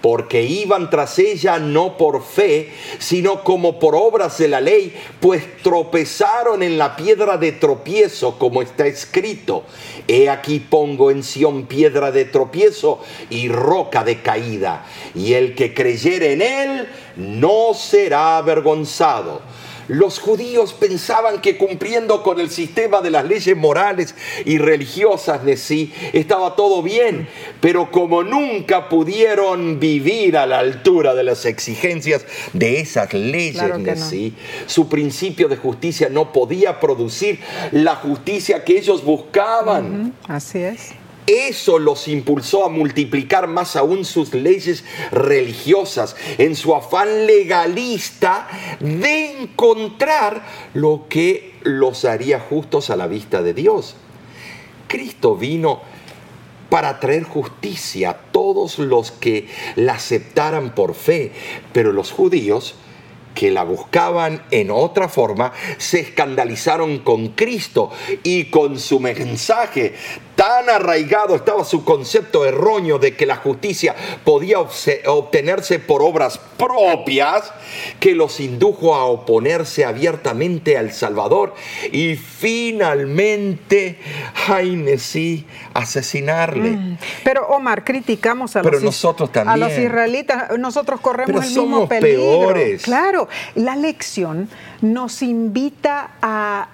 [0.02, 5.62] porque iban tras ella no por fe, sino como por obras de la ley, pues
[5.62, 9.64] tropezaron en la piedra de tropiezo, como está escrito.
[10.08, 13.00] He aquí pongo en Sión piedra de tropiezo
[13.30, 19.42] y roca de caída, y el que creyere en él no será avergonzado.
[19.92, 24.16] Los judíos pensaban que cumpliendo con el sistema de las leyes morales
[24.46, 27.28] y religiosas de sí estaba todo bien,
[27.60, 33.98] pero como nunca pudieron vivir a la altura de las exigencias de esas leyes de
[33.98, 34.34] sí,
[34.66, 37.42] su principio de justicia no podía producir
[37.74, 40.14] la justicia que ellos buscaban.
[40.26, 41.01] Así es.
[41.28, 48.48] Eso los impulsó a multiplicar más aún sus leyes religiosas en su afán legalista
[48.80, 50.44] de encontrar
[50.74, 53.96] lo que los haría justos a la vista de Dios.
[54.88, 55.82] Cristo vino
[56.70, 61.32] para traer justicia a todos los que la aceptaran por fe,
[61.74, 62.76] pero los judíos
[63.36, 67.92] que la buscaban en otra forma, se escandalizaron con Cristo
[68.24, 69.96] y con su mensaje.
[70.42, 77.54] Tan arraigado estaba su concepto erróneo de que la justicia podía obtenerse por obras propias
[78.00, 81.54] que los indujo a oponerse abiertamente al Salvador
[81.92, 84.00] y finalmente,
[84.48, 86.72] ay, sí, asesinarle.
[86.72, 86.98] Mm.
[87.24, 92.24] Pero Omar, criticamos a, los, nosotros a los israelitas, nosotros corremos el mismo peligro.
[92.24, 92.82] Peores.
[92.82, 94.50] Claro, la lección
[94.82, 96.68] nos invita a,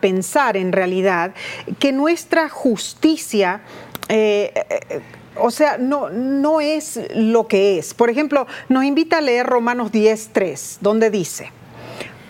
[0.00, 1.34] pensar en realidad
[1.78, 3.62] que nuestra justicia...
[4.08, 5.00] Eh, eh,
[5.38, 7.92] o sea, no, no es lo que es.
[7.92, 11.52] Por ejemplo, nos invita a leer Romanos 10.3, donde dice,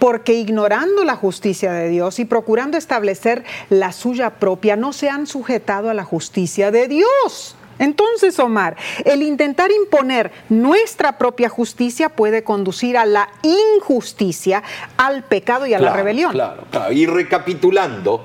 [0.01, 5.27] porque ignorando la justicia de Dios y procurando establecer la suya propia, no se han
[5.27, 7.57] sujetado a la justicia de Dios.
[7.79, 14.63] Entonces, Omar, el intentar imponer nuestra propia justicia puede conducir a la injusticia,
[14.97, 16.33] al pecado y a la rebelión.
[16.33, 16.93] Claro, claro.
[16.93, 18.25] Y recapitulando,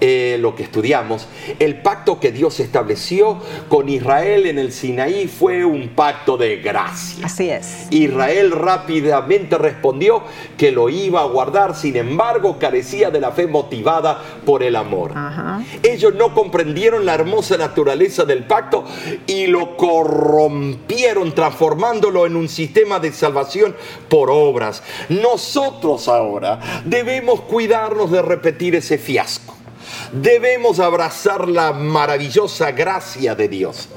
[0.00, 1.28] eh, lo que estudiamos,
[1.58, 3.38] el pacto que Dios estableció
[3.68, 7.26] con Israel en el Sinaí fue un pacto de gracia.
[7.26, 7.86] Así es.
[7.90, 10.22] Israel rápidamente respondió
[10.56, 15.12] que lo iba a guardar, sin embargo carecía de la fe motivada por el amor.
[15.82, 18.84] Ellos no comprendieron la hermosa naturaleza del pacto
[19.26, 23.76] y lo corrompieron transformándolo en un sistema de salvación
[24.08, 24.82] por obras.
[25.08, 29.59] Nosotros ahora debemos cuidarnos de repetir ese fiasco
[30.12, 33.88] debemos abrazar la maravillosa gracia de Dios.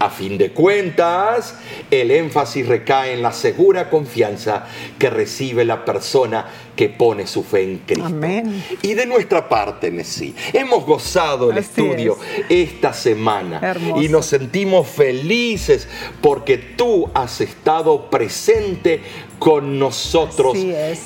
[0.00, 1.56] A fin de cuentas,
[1.90, 4.64] el énfasis recae en la segura confianza
[4.96, 8.06] que recibe la persona que pone su fe en Cristo.
[8.06, 8.62] Amén.
[8.82, 12.16] Y de nuestra parte, Messi, hemos gozado el estudio
[12.48, 15.88] esta semana y nos sentimos felices
[16.20, 19.00] porque tú has estado presente
[19.40, 20.56] con nosotros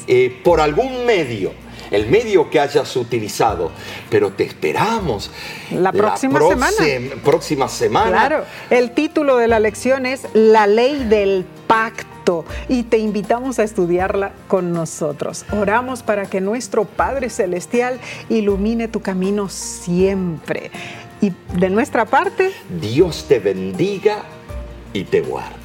[0.06, 1.52] eh, por algún medio
[1.92, 3.70] el medio que hayas utilizado,
[4.10, 5.30] pero te esperamos
[5.70, 7.14] la próxima semana.
[7.22, 8.10] Próxima semana.
[8.10, 13.62] Claro, el título de la lección es La ley del pacto y te invitamos a
[13.62, 15.44] estudiarla con nosotros.
[15.52, 20.70] Oramos para que nuestro Padre Celestial ilumine tu camino siempre.
[21.20, 24.24] Y de nuestra parte, Dios te bendiga
[24.92, 25.61] y te guarde.